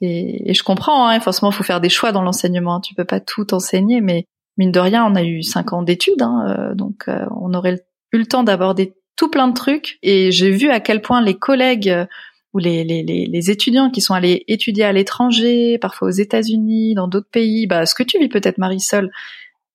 [0.00, 2.80] Et, et je comprends, hein, forcément, il faut faire des choix dans l'enseignement.
[2.80, 4.26] Tu peux pas tout enseigner, mais
[4.56, 7.84] mine de rien, on a eu cinq ans d'études, hein, euh, donc euh, on aurait
[8.12, 9.98] eu le temps d'aborder tout plein de trucs.
[10.02, 12.06] Et j'ai vu à quel point les collègues euh,
[12.52, 17.06] ou les, les, les, étudiants qui sont allés étudier à l'étranger, parfois aux États-Unis, dans
[17.06, 19.10] d'autres pays, bah, ce que tu vis peut-être Marisol,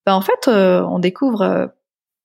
[0.03, 1.72] bah, en fait, on découvre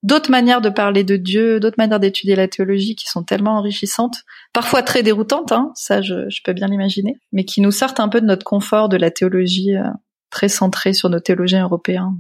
[0.02, 4.24] d'autres manières de parler de Dieu, d'autres manières d'étudier la théologie qui sont tellement enrichissantes,
[4.52, 8.20] parfois très déroutantes, hein, ça je, peux bien l'imaginer, mais qui nous sortent un peu
[8.20, 9.88] de notre confort de la théologie euh,
[10.30, 12.14] très centrée sur nos théologiens européens.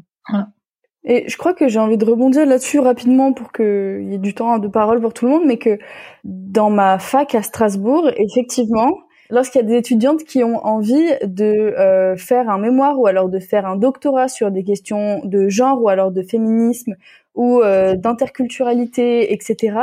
[1.04, 4.34] Et je crois que j'ai envie de rebondir là-dessus rapidement pour qu'il y ait du
[4.34, 5.78] temps de parole pour tout le monde, mais que
[6.24, 8.90] dans ma fac à Strasbourg, effectivement,
[9.30, 13.28] lorsqu'il y a des étudiantes qui ont envie de euh, faire un mémoire ou alors
[13.28, 16.94] de faire un doctorat sur des questions de genre ou alors de féminisme
[17.36, 19.78] ou euh, d'interculturalité, etc.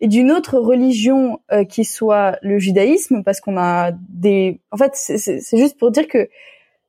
[0.00, 4.60] Et d'une autre religion euh, qui soit le judaïsme, parce qu'on a des...
[4.72, 6.28] En fait, c'est juste pour dire que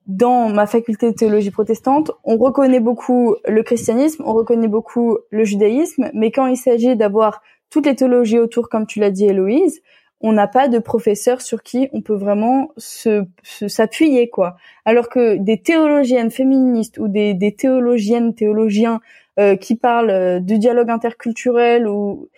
[0.07, 5.43] dans ma faculté de théologie protestante, on reconnaît beaucoup le christianisme, on reconnaît beaucoup le
[5.43, 9.81] judaïsme, mais quand il s'agit d'avoir toutes les théologies autour, comme tu l'as dit Héloïse,
[10.21, 14.57] on n'a pas de professeur sur qui on peut vraiment se s'appuyer quoi.
[14.85, 19.01] Alors que des théologiennes féministes ou des, des théologiennes théologiens
[19.39, 22.29] euh, qui parlent euh, du dialogue interculturel ou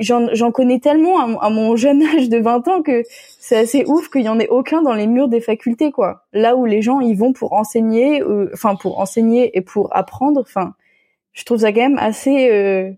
[0.00, 3.04] j'en connais tellement à, mon jeune âge de 20 ans que
[3.38, 6.24] c'est assez ouf qu'il y en ait aucun dans les murs des facultés quoi.
[6.32, 10.40] Là où les gens y vont pour enseigner, euh, enfin pour enseigner et pour apprendre.
[10.40, 10.74] Enfin,
[11.32, 12.96] je trouve ça quand même assez,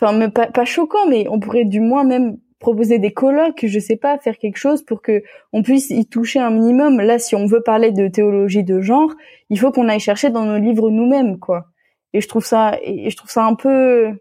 [0.00, 3.96] enfin pas, pas choquant, mais on pourrait du moins même proposer des colloques, je sais
[3.96, 7.00] pas, faire quelque chose pour que on puisse y toucher un minimum.
[7.00, 9.12] Là, si on veut parler de théologie de genre,
[9.50, 11.66] il faut qu'on aille chercher dans nos livres nous-mêmes, quoi.
[12.14, 14.18] Et je trouve ça, et je trouve ça un peu,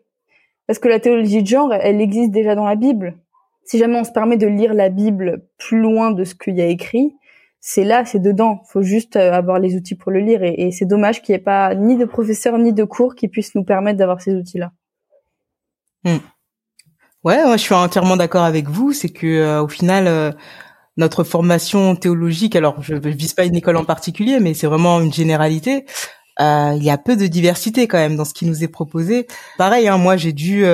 [0.68, 3.18] parce que la théologie de genre, elle existe déjà dans la Bible.
[3.64, 6.62] Si jamais on se permet de lire la Bible plus loin de ce qu'il y
[6.62, 7.16] a écrit,
[7.60, 8.62] c'est là, c'est dedans.
[8.66, 10.42] Faut juste euh, avoir les outils pour le lire.
[10.44, 13.56] Et, c'est dommage qu'il n'y ait pas ni de professeurs ni de cours qui puissent
[13.56, 14.72] nous permettre d'avoir ces outils-là.
[16.06, 16.18] Hmm.
[17.24, 18.94] Ouais, moi, je suis entièrement d'accord avec vous.
[18.94, 20.32] C'est que euh, au final, euh,
[20.98, 25.02] notre formation théologique, alors je, ne vise pas une école en particulier, mais c'est vraiment
[25.02, 25.86] une généralité.
[26.40, 29.26] Euh, il y a peu de diversité quand même dans ce qui nous est proposé.
[29.58, 30.66] Pareil, hein, moi j'ai dû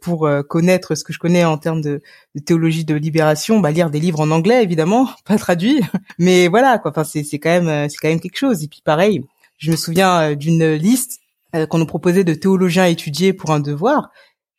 [0.00, 2.00] pour connaître ce que je connais en termes de,
[2.46, 5.80] théologie de libération, bah, lire des livres en anglais évidemment, pas traduits,
[6.18, 6.92] mais voilà quoi.
[6.92, 8.62] Enfin c'est quand même c'est quand même quelque chose.
[8.62, 9.24] Et puis pareil,
[9.58, 11.20] je me souviens d'une liste
[11.68, 14.10] qu'on nous proposait de théologiens étudiés pour un devoir.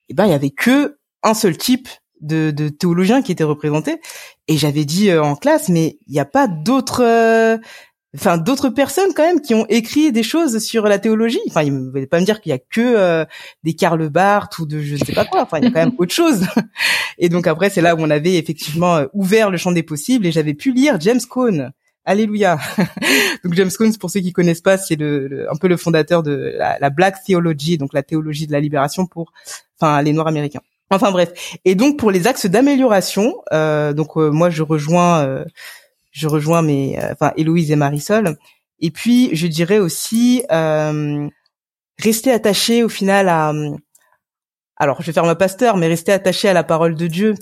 [0.09, 1.87] Et ben il y avait que un seul type
[2.21, 3.99] de, de théologien qui était représenté.
[4.47, 7.57] Et j'avais dit euh, en classe, mais il n'y a pas d'autres, euh,
[8.15, 11.41] enfin d'autres personnes quand même qui ont écrit des choses sur la théologie.
[11.47, 13.25] Enfin, il ne voulait pas me dire qu'il y a que euh,
[13.63, 15.43] des Karl Barth ou de je sais pas quoi.
[15.43, 16.45] Enfin, il y a quand même autre chose.
[17.17, 20.25] Et donc après, c'est là où on avait effectivement euh, ouvert le champ des possibles
[20.25, 21.71] et j'avais pu lire James Cone.
[22.05, 22.59] Alléluia.
[23.45, 26.53] donc James Cone, pour ceux qui connaissent pas, c'est le, un peu le fondateur de
[26.57, 29.31] la, la, Black Theology, donc la théologie de la libération pour,
[29.79, 30.59] enfin, les Noirs américains.
[30.95, 31.31] Enfin bref.
[31.65, 35.43] Et donc pour les axes d'amélioration, euh, donc euh, moi je rejoins
[36.13, 38.37] je rejoins mes, euh, enfin Héloïse et Marisol.
[38.79, 41.27] Et puis je dirais aussi euh,
[41.99, 43.51] rester attaché au final à,
[44.77, 47.35] alors je vais faire ma pasteur, mais rester attaché à la parole de Dieu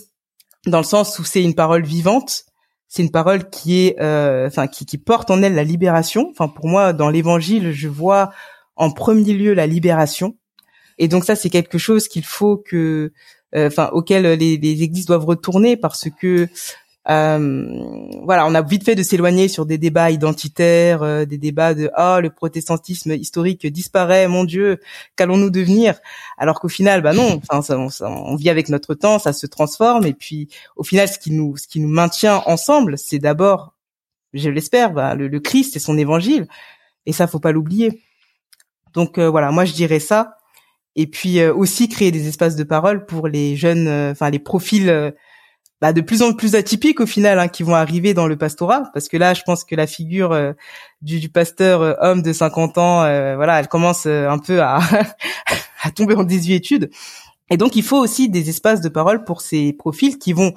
[0.66, 2.46] dans le sens où c'est une parole vivante,
[2.88, 6.30] c'est une parole qui est, euh, enfin qui, qui porte en elle la libération.
[6.32, 8.32] Enfin pour moi dans l'Évangile je vois
[8.76, 10.38] en premier lieu la libération.
[10.98, 13.14] Et donc ça c'est quelque chose qu'il faut que, euh,
[13.56, 16.48] enfin auquel les, les églises doivent retourner parce que
[17.10, 21.74] euh, voilà, on a vite fait de s'éloigner sur des débats identitaires, euh, des débats
[21.74, 24.80] de oh le protestantisme historique disparaît, mon Dieu,
[25.16, 26.00] qu'allons-nous devenir?
[26.38, 30.14] Alors qu'au final, bah non, enfin, on, vit avec notre temps, ça se transforme, et
[30.14, 33.74] puis au final, ce qui nous, ce qui nous maintient ensemble, c'est d'abord,
[34.34, 36.48] je l'espère, bah, le, Christ et son évangile,
[37.08, 38.02] et ça, faut pas l'oublier.
[38.94, 40.38] Donc euh, voilà, moi je dirais ça,
[40.96, 45.14] et puis aussi créer des espaces de parole pour les jeunes, enfin les profils
[45.82, 48.84] bah, de plus en plus atypiques au final hein, qui vont arriver dans le pastorat.
[48.94, 50.54] Parce que là je pense que la figure euh,
[51.02, 54.80] du, du, pasteur euh, homme de 50 ans euh, voilà elle commence un peu à,
[55.82, 56.92] à tomber en désuétude.
[57.50, 60.54] Et donc il faut aussi des espaces de parole pour ces profils qui vont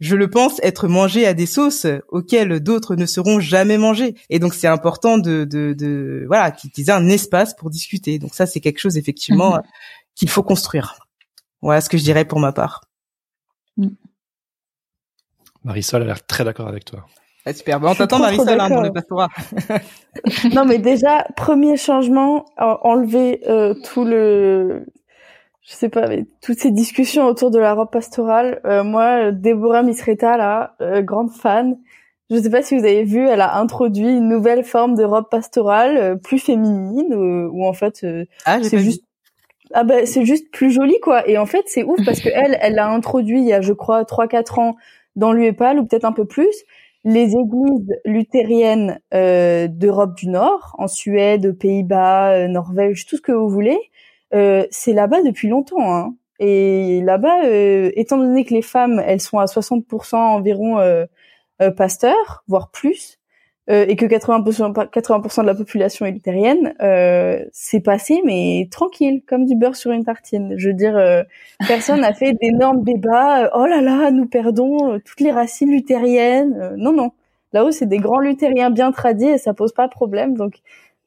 [0.00, 4.38] je le pense être mangés à des sauces auxquelles d'autres ne seront jamais mangés et
[4.38, 8.46] donc c'est important de, de, de voilà qu'ils aient un espace pour discuter donc ça
[8.46, 9.58] c'est quelque chose effectivement
[10.14, 10.98] qu'il faut construire
[11.62, 12.82] voilà ce que je dirais pour ma part
[13.78, 13.88] mm.
[15.66, 17.06] Marisol a l'air très d'accord avec toi.
[17.44, 17.80] Ah, super.
[17.80, 19.28] Bon, on t'attend Marisol hein, dans le pastorat.
[20.54, 24.86] non, mais déjà, premier changement, enlever euh, tout le,
[25.68, 28.60] je sais pas, mais toutes ces discussions autour de la robe pastorale.
[28.64, 31.76] Euh, moi, Déborah Misreta, là, euh, grande fan.
[32.30, 35.28] Je sais pas si vous avez vu, elle a introduit une nouvelle forme de robe
[35.30, 38.04] pastorale, euh, plus féminine, où en fait,
[38.44, 39.02] ah, c'est juste
[39.74, 42.56] ah ben c'est juste plus joli quoi et en fait c'est ouf parce que elle
[42.60, 44.76] elle l'a introduit il y a je crois trois quatre ans
[45.16, 46.64] dans l'UEPAL ou peut-être un peu plus,
[47.04, 53.22] les églises luthériennes euh, d'Europe du Nord, en Suède, aux Pays-Bas, euh, Norvège, tout ce
[53.22, 53.95] que vous voulez, euh,
[54.32, 55.94] c'est là-bas depuis longtemps.
[55.94, 56.14] Hein.
[56.38, 61.06] Et là-bas, euh, étant donné que les femmes, elles sont à 60% environ euh,
[61.76, 63.18] pasteurs, voire plus,
[63.68, 69.22] euh, et que 80%, 80% de la population est luthérienne, euh, c'est passé mais tranquille,
[69.26, 70.54] comme du beurre sur une tartine.
[70.56, 71.24] Je veux dire, euh,
[71.66, 73.50] personne n'a fait d'énormes débats.
[73.54, 76.74] oh là là, nous perdons toutes les racines luthériennes.
[76.76, 77.10] non non,
[77.52, 80.36] là-haut c'est des grands luthériens bien tradis et ça pose pas de problème.
[80.36, 80.60] Donc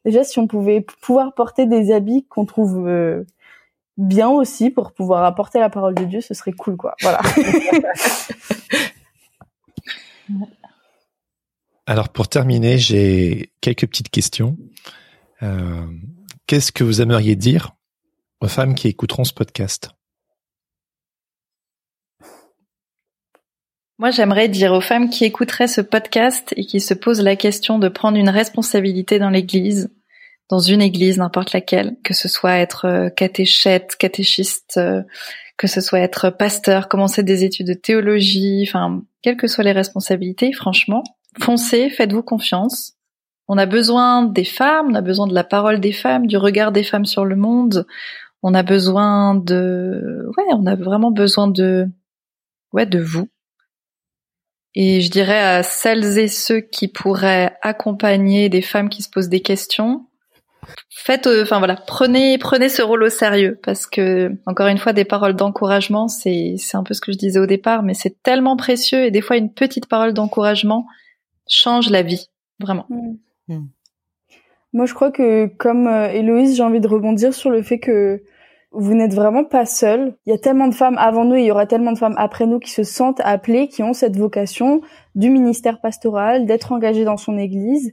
[0.04, 2.88] déjà si on pouvait pouvoir porter des habits qu'on trouve
[3.96, 6.94] bien aussi pour pouvoir apporter la parole de Dieu, ce serait cool quoi.
[7.02, 7.20] Voilà.
[11.86, 14.56] Alors pour terminer, j'ai quelques petites questions.
[15.42, 15.86] Euh,
[16.46, 17.72] qu'est-ce que vous aimeriez dire
[18.40, 19.90] aux femmes qui écouteront ce podcast?
[24.00, 27.78] Moi, j'aimerais dire aux femmes qui écouteraient ce podcast et qui se posent la question
[27.78, 29.90] de prendre une responsabilité dans l'Église,
[30.48, 35.02] dans une Église, n'importe laquelle, que ce soit être euh, catéchète, catéchiste, euh,
[35.58, 39.72] que ce soit être pasteur, commencer des études de théologie, enfin, quelles que soient les
[39.72, 41.04] responsabilités, franchement,
[41.38, 42.94] foncez, faites-vous confiance.
[43.48, 46.72] On a besoin des femmes, on a besoin de la parole des femmes, du regard
[46.72, 47.84] des femmes sur le monde.
[48.42, 51.86] On a besoin de, ouais, on a vraiment besoin de,
[52.72, 53.28] ouais, de vous.
[54.74, 59.28] Et je dirais à celles et ceux qui pourraient accompagner des femmes qui se posent
[59.28, 60.06] des questions,
[60.90, 64.92] faites, euh, enfin voilà, prenez, prenez ce rôle au sérieux parce que encore une fois,
[64.92, 68.22] des paroles d'encouragement, c'est, c'est un peu ce que je disais au départ, mais c'est
[68.22, 70.86] tellement précieux et des fois une petite parole d'encouragement,
[71.48, 72.28] change la vie,
[72.60, 72.86] vraiment.
[72.88, 73.54] Mm.
[73.54, 73.68] Mm.
[74.72, 78.22] Moi, je crois que comme euh, Héloïse, j'ai envie de rebondir sur le fait que
[78.72, 80.14] vous n'êtes vraiment pas seul.
[80.26, 82.14] Il y a tellement de femmes avant nous et il y aura tellement de femmes
[82.16, 84.80] après nous qui se sentent appelées, qui ont cette vocation
[85.14, 87.92] du ministère pastoral, d'être engagées dans son église.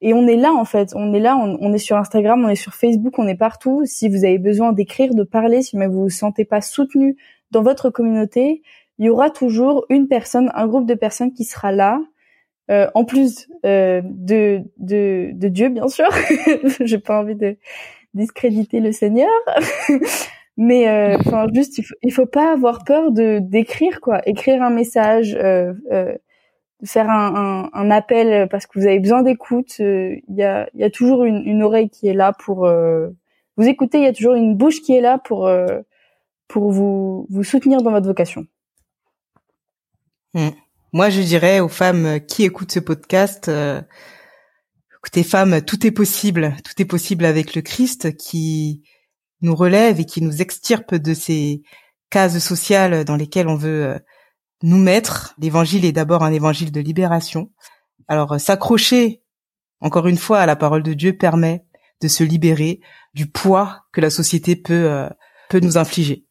[0.00, 0.92] Et on est là, en fait.
[0.94, 3.82] On est là, on, est sur Instagram, on est sur Facebook, on est partout.
[3.86, 7.16] Si vous avez besoin d'écrire, de parler, si vous vous sentez pas soutenu
[7.52, 8.62] dans votre communauté,
[8.98, 12.00] il y aura toujours une personne, un groupe de personnes qui sera là
[12.68, 16.08] euh, en plus euh, de, de, de Dieu bien sûr.
[16.80, 17.56] J'ai pas envie de
[18.16, 19.30] discréditer le Seigneur,
[20.56, 24.70] mais euh, enfin juste il faut, faut pas avoir peur de d'écrire quoi, écrire un
[24.70, 25.34] message,
[26.84, 29.78] faire un, un, appel parce que vous avez besoin d'écoute.
[29.78, 32.68] Il y, a, y a toujours une, une, oreille qui est là pour
[33.56, 33.98] vous écouter.
[33.98, 35.50] Il y a toujours une bouche qui est là pour
[36.48, 38.46] pour vous vous soutenir dans votre vocation.
[40.34, 40.50] Hmm.
[40.92, 43.80] Moi, je dirais aux femmes qui écoutent ce podcast, euh,
[45.06, 46.56] écoutez, femmes, tout est possible.
[46.64, 48.82] Tout est possible avec le Christ qui
[49.40, 51.62] nous relève et qui nous extirpe de ces
[52.10, 53.98] cases sociales dans lesquelles on veut euh,
[54.64, 55.36] nous mettre.
[55.38, 57.52] L'évangile est d'abord un évangile de libération.
[58.08, 59.22] Alors, euh, s'accrocher,
[59.78, 61.64] encore une fois, à la parole de Dieu permet
[62.02, 62.80] de se libérer
[63.14, 65.08] du poids que la société peut, euh,
[65.48, 66.24] peut nous infliger.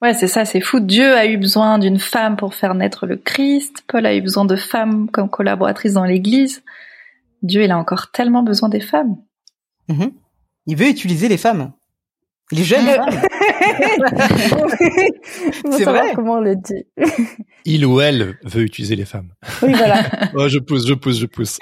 [0.00, 0.78] Ouais, c'est ça, c'est fou.
[0.78, 3.82] Dieu a eu besoin d'une femme pour faire naître le Christ.
[3.88, 6.62] Paul a eu besoin de femmes comme collaboratrices dans l'Église.
[7.42, 9.16] Dieu, il a encore tellement besoin des femmes.
[9.88, 10.12] Mhm.
[10.66, 11.72] Il veut utiliser les femmes.
[12.50, 13.10] Les jeunes femmes.
[15.70, 16.12] c'est vrai.
[16.14, 16.86] Comment on le dit
[17.64, 19.32] Il ou elle veut utiliser les femmes.
[19.62, 20.02] Oui, voilà.
[20.34, 21.58] oh, je pousse, je pousse, je pousse.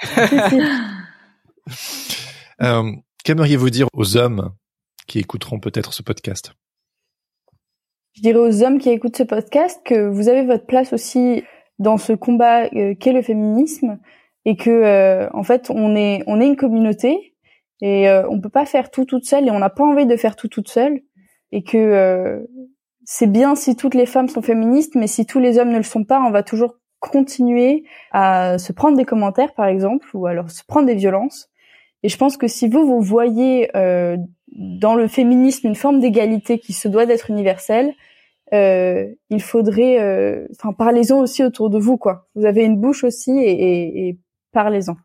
[2.61, 2.91] euh,
[3.23, 4.53] Qu'aimeriez-vous dire aux hommes
[5.07, 6.53] qui écouteront peut-être ce podcast?
[8.13, 11.43] Je dirais aux hommes qui écoutent ce podcast que vous avez votre place aussi
[11.79, 13.99] dans ce combat euh, qu'est le féminisme
[14.47, 17.35] et que euh, en fait on est on est une communauté
[17.81, 20.15] et euh, on peut pas faire tout toute seule et on n'a pas envie de
[20.15, 21.01] faire tout toute seule
[21.51, 22.39] et que euh,
[23.03, 25.83] c'est bien si toutes les femmes sont féministes mais si tous les hommes ne le
[25.83, 30.49] sont pas on va toujours continuer à se prendre des commentaires par exemple ou alors
[30.49, 31.49] se prendre des violences
[32.03, 36.71] et je pense que si vous vous voyez dans le féminisme une forme d'égalité qui
[36.71, 37.93] se doit d'être universelle,
[38.53, 42.27] euh, il faudrait, euh, enfin, parlez-en aussi autour de vous, quoi.
[42.35, 44.17] Vous avez une bouche aussi et, et
[44.57, 44.97] parlez-en.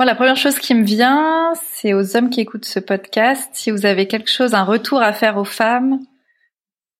[0.00, 3.48] La première chose qui me vient, c'est aux hommes qui écoutent ce podcast.
[3.52, 6.00] Si vous avez quelque chose, un retour à faire aux femmes,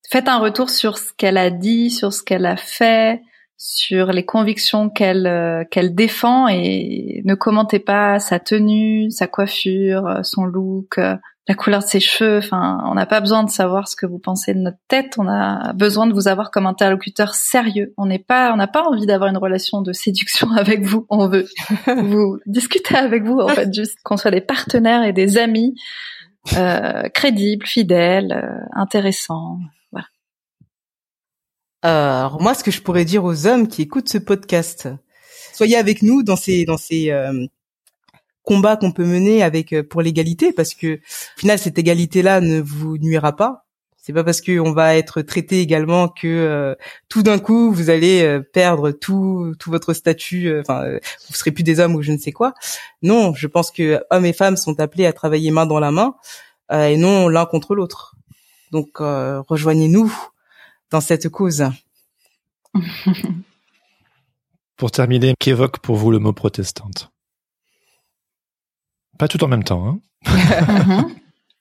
[0.09, 3.23] faites un retour sur ce qu'elle a dit, sur ce qu'elle a fait,
[3.57, 10.21] sur les convictions qu'elle euh, qu'elle défend et ne commentez pas sa tenue, sa coiffure,
[10.23, 11.01] son look,
[11.47, 12.39] la couleur de ses cheveux.
[12.39, 15.15] Enfin, on n'a pas besoin de savoir ce que vous pensez de notre tête.
[15.19, 17.93] On a besoin de vous avoir comme interlocuteur sérieux.
[17.99, 21.07] On n'est pas, on n'a pas envie d'avoir une relation de séduction avec vous.
[21.11, 21.47] On veut
[21.87, 25.75] vous discuter avec vous, en fait, juste qu'on soit des partenaires et des amis
[26.57, 29.59] euh, crédibles, fidèles, euh, intéressants.
[29.93, 30.07] Voilà.
[31.83, 34.89] Alors moi, ce que je pourrais dire aux hommes qui écoutent ce podcast,
[35.53, 37.47] soyez avec nous dans ces dans ces euh,
[38.45, 42.41] combat qu'on peut mener avec euh, pour l'égalité parce que au final cette égalité là
[42.41, 43.63] ne vous nuira pas.
[43.97, 46.75] C'est pas parce qu'on va être traité également que euh,
[47.09, 50.85] tout d'un coup vous allez euh, perdre tout tout votre statut enfin
[51.29, 52.53] vous serez plus des hommes ou je ne sais quoi.
[53.03, 56.15] Non je pense que hommes et femmes sont appelés à travailler main dans la main
[56.71, 58.15] et non l'un contre l'autre.
[58.73, 60.15] Donc rejoignez-nous
[60.91, 61.65] dans cette cause.
[64.77, 67.14] Pour terminer qu'évoque pour vous le mot protestante?
[69.19, 69.87] Pas tout en même temps.
[69.87, 70.01] Hein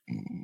[0.07, 0.43] mhm.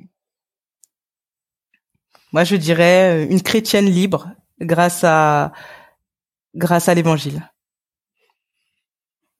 [2.32, 4.30] Moi, je dirais euh, une chrétienne libre
[4.60, 5.52] grâce à
[6.54, 7.42] grâce à l'Évangile.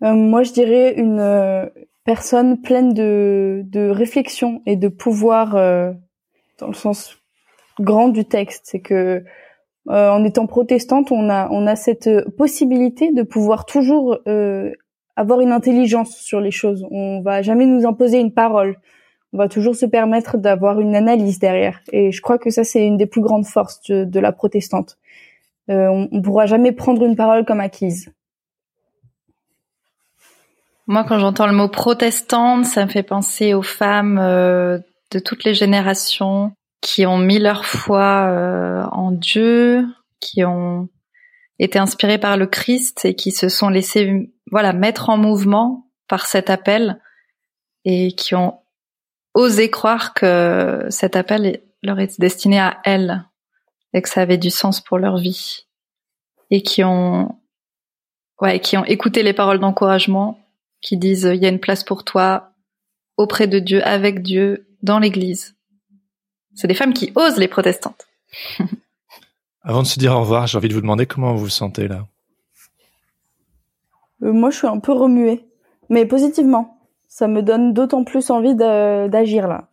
[0.02, 1.66] Euh, moi, je dirais une euh,
[2.04, 7.16] personne pleine de, de réflexion et de pouvoir dans le sens
[7.78, 8.62] grand du texte.
[8.64, 9.24] C'est que
[9.86, 14.18] en étant protestante, on a on a cette possibilité de pouvoir toujours
[15.20, 16.86] avoir une intelligence sur les choses.
[16.90, 18.78] On va jamais nous imposer une parole.
[19.34, 21.80] On va toujours se permettre d'avoir une analyse derrière.
[21.92, 24.96] Et je crois que ça, c'est une des plus grandes forces de, la protestante.
[25.68, 28.10] Euh, on, ne pourra jamais prendre une parole comme acquise.
[30.86, 34.78] Moi, quand j'entends le mot protestante, ça me fait penser aux femmes euh,
[35.12, 39.86] de toutes les générations qui ont mis leur foi euh, en Dieu,
[40.18, 40.88] qui ont
[41.58, 46.26] été inspirées par le Christ et qui se sont laissées voilà, mettre en mouvement par
[46.26, 47.00] cet appel
[47.84, 48.58] et qui ont
[49.34, 53.24] osé croire que cet appel leur est destiné à elles
[53.92, 55.66] et que ça avait du sens pour leur vie
[56.50, 57.38] et qui ont
[58.40, 60.38] ouais, qui ont écouté les paroles d'encouragement
[60.80, 62.52] qui disent il y a une place pour toi
[63.16, 65.54] auprès de Dieu, avec Dieu, dans l'église.
[66.54, 68.08] C'est des femmes qui osent les protestantes.
[69.62, 71.86] Avant de se dire au revoir, j'ai envie de vous demander comment vous vous sentez
[71.86, 72.06] là.
[74.22, 75.46] Euh, moi, je suis un peu remuée,
[75.88, 76.76] mais positivement.
[77.08, 79.68] Ça me donne d'autant plus envie d'agir là.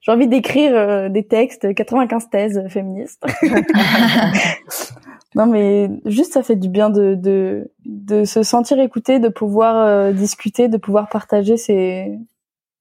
[0.00, 3.22] J'ai envie d'écrire euh, des textes, 95 thèses féministes.
[5.34, 9.76] non, mais juste ça fait du bien de de, de se sentir écouté, de pouvoir
[9.76, 11.58] euh, discuter, de pouvoir partager.
[11.58, 12.18] C'est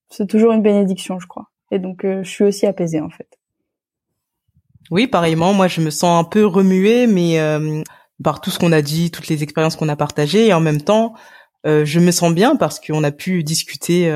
[0.10, 1.50] c'est toujours une bénédiction, je crois.
[1.70, 3.28] Et donc, je suis aussi apaisée en fait.
[4.90, 5.54] Oui, pareillement.
[5.54, 7.38] Moi, je me sens un peu remuée, mais
[8.24, 10.82] par tout ce qu'on a dit, toutes les expériences qu'on a partagées, et en même
[10.82, 11.14] temps,
[11.66, 14.10] je me sens bien parce qu'on a pu discuter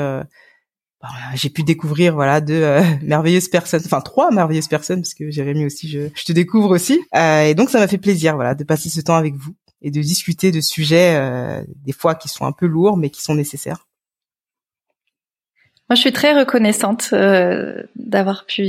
[1.01, 5.31] bah, j'ai pu découvrir voilà deux euh, merveilleuses personnes, enfin trois merveilleuses personnes parce que
[5.31, 8.53] Jérémy aussi, je, je te découvre aussi, euh, et donc ça m'a fait plaisir voilà
[8.53, 12.27] de passer ce temps avec vous et de discuter de sujets euh, des fois qui
[12.27, 13.87] sont un peu lourds mais qui sont nécessaires.
[15.89, 18.63] Moi, je suis très reconnaissante euh, d'avoir pu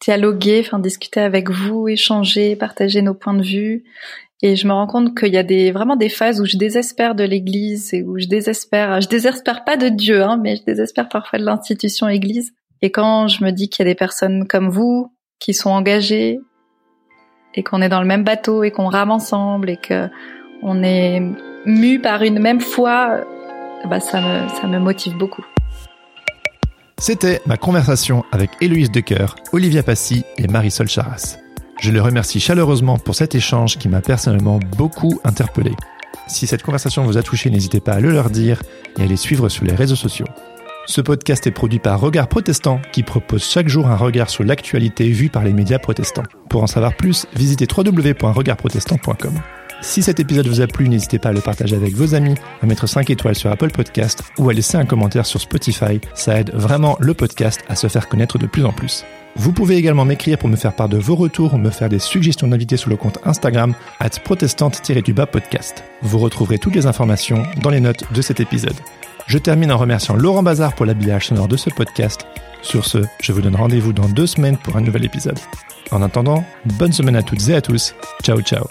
[0.00, 3.84] dialoguer, enfin discuter avec vous, échanger, partager nos points de vue
[4.42, 7.14] et je me rends compte qu'il y a des vraiment des phases où je désespère
[7.14, 11.08] de l'Église et où je désespère, je désespère pas de Dieu, hein, mais je désespère
[11.08, 12.52] parfois de l'institution Église.
[12.80, 16.40] Et quand je me dis qu'il y a des personnes comme vous qui sont engagées
[17.54, 20.08] et qu'on est dans le même bateau et qu'on rame ensemble et que
[20.62, 21.20] on est
[21.66, 23.20] mu par une même foi,
[23.84, 25.44] bah ça me ça me motive beaucoup.
[27.00, 31.38] C'était ma conversation avec Héloïse Decoeur, Olivia Passy et Marisol Charas.
[31.80, 35.72] Je le remercie chaleureusement pour cet échange qui m'a personnellement beaucoup interpellé.
[36.28, 38.62] Si cette conversation vous a touché, n'hésitez pas à le leur dire
[38.98, 40.26] et à les suivre sur les réseaux sociaux.
[40.84, 45.08] Ce podcast est produit par Regard Protestant qui propose chaque jour un regard sur l'actualité
[45.08, 46.24] vue par les médias protestants.
[46.50, 49.40] Pour en savoir plus, visitez www.regardprotestant.com.
[49.82, 52.66] Si cet épisode vous a plu, n'hésitez pas à le partager avec vos amis, à
[52.66, 56.00] mettre 5 étoiles sur Apple Podcast ou à laisser un commentaire sur Spotify.
[56.14, 59.04] Ça aide vraiment le podcast à se faire connaître de plus en plus.
[59.36, 61.98] Vous pouvez également m'écrire pour me faire part de vos retours ou me faire des
[61.98, 65.82] suggestions d'invités sur le compte Instagram at protestante-du-bas podcast.
[66.02, 68.76] Vous retrouverez toutes les informations dans les notes de cet épisode.
[69.28, 72.26] Je termine en remerciant Laurent Bazar pour l'habillage sonore de ce podcast.
[72.62, 75.38] Sur ce, je vous donne rendez-vous dans deux semaines pour un nouvel épisode.
[75.90, 76.44] En attendant,
[76.78, 77.94] bonne semaine à toutes et à tous.
[78.22, 78.66] Ciao ciao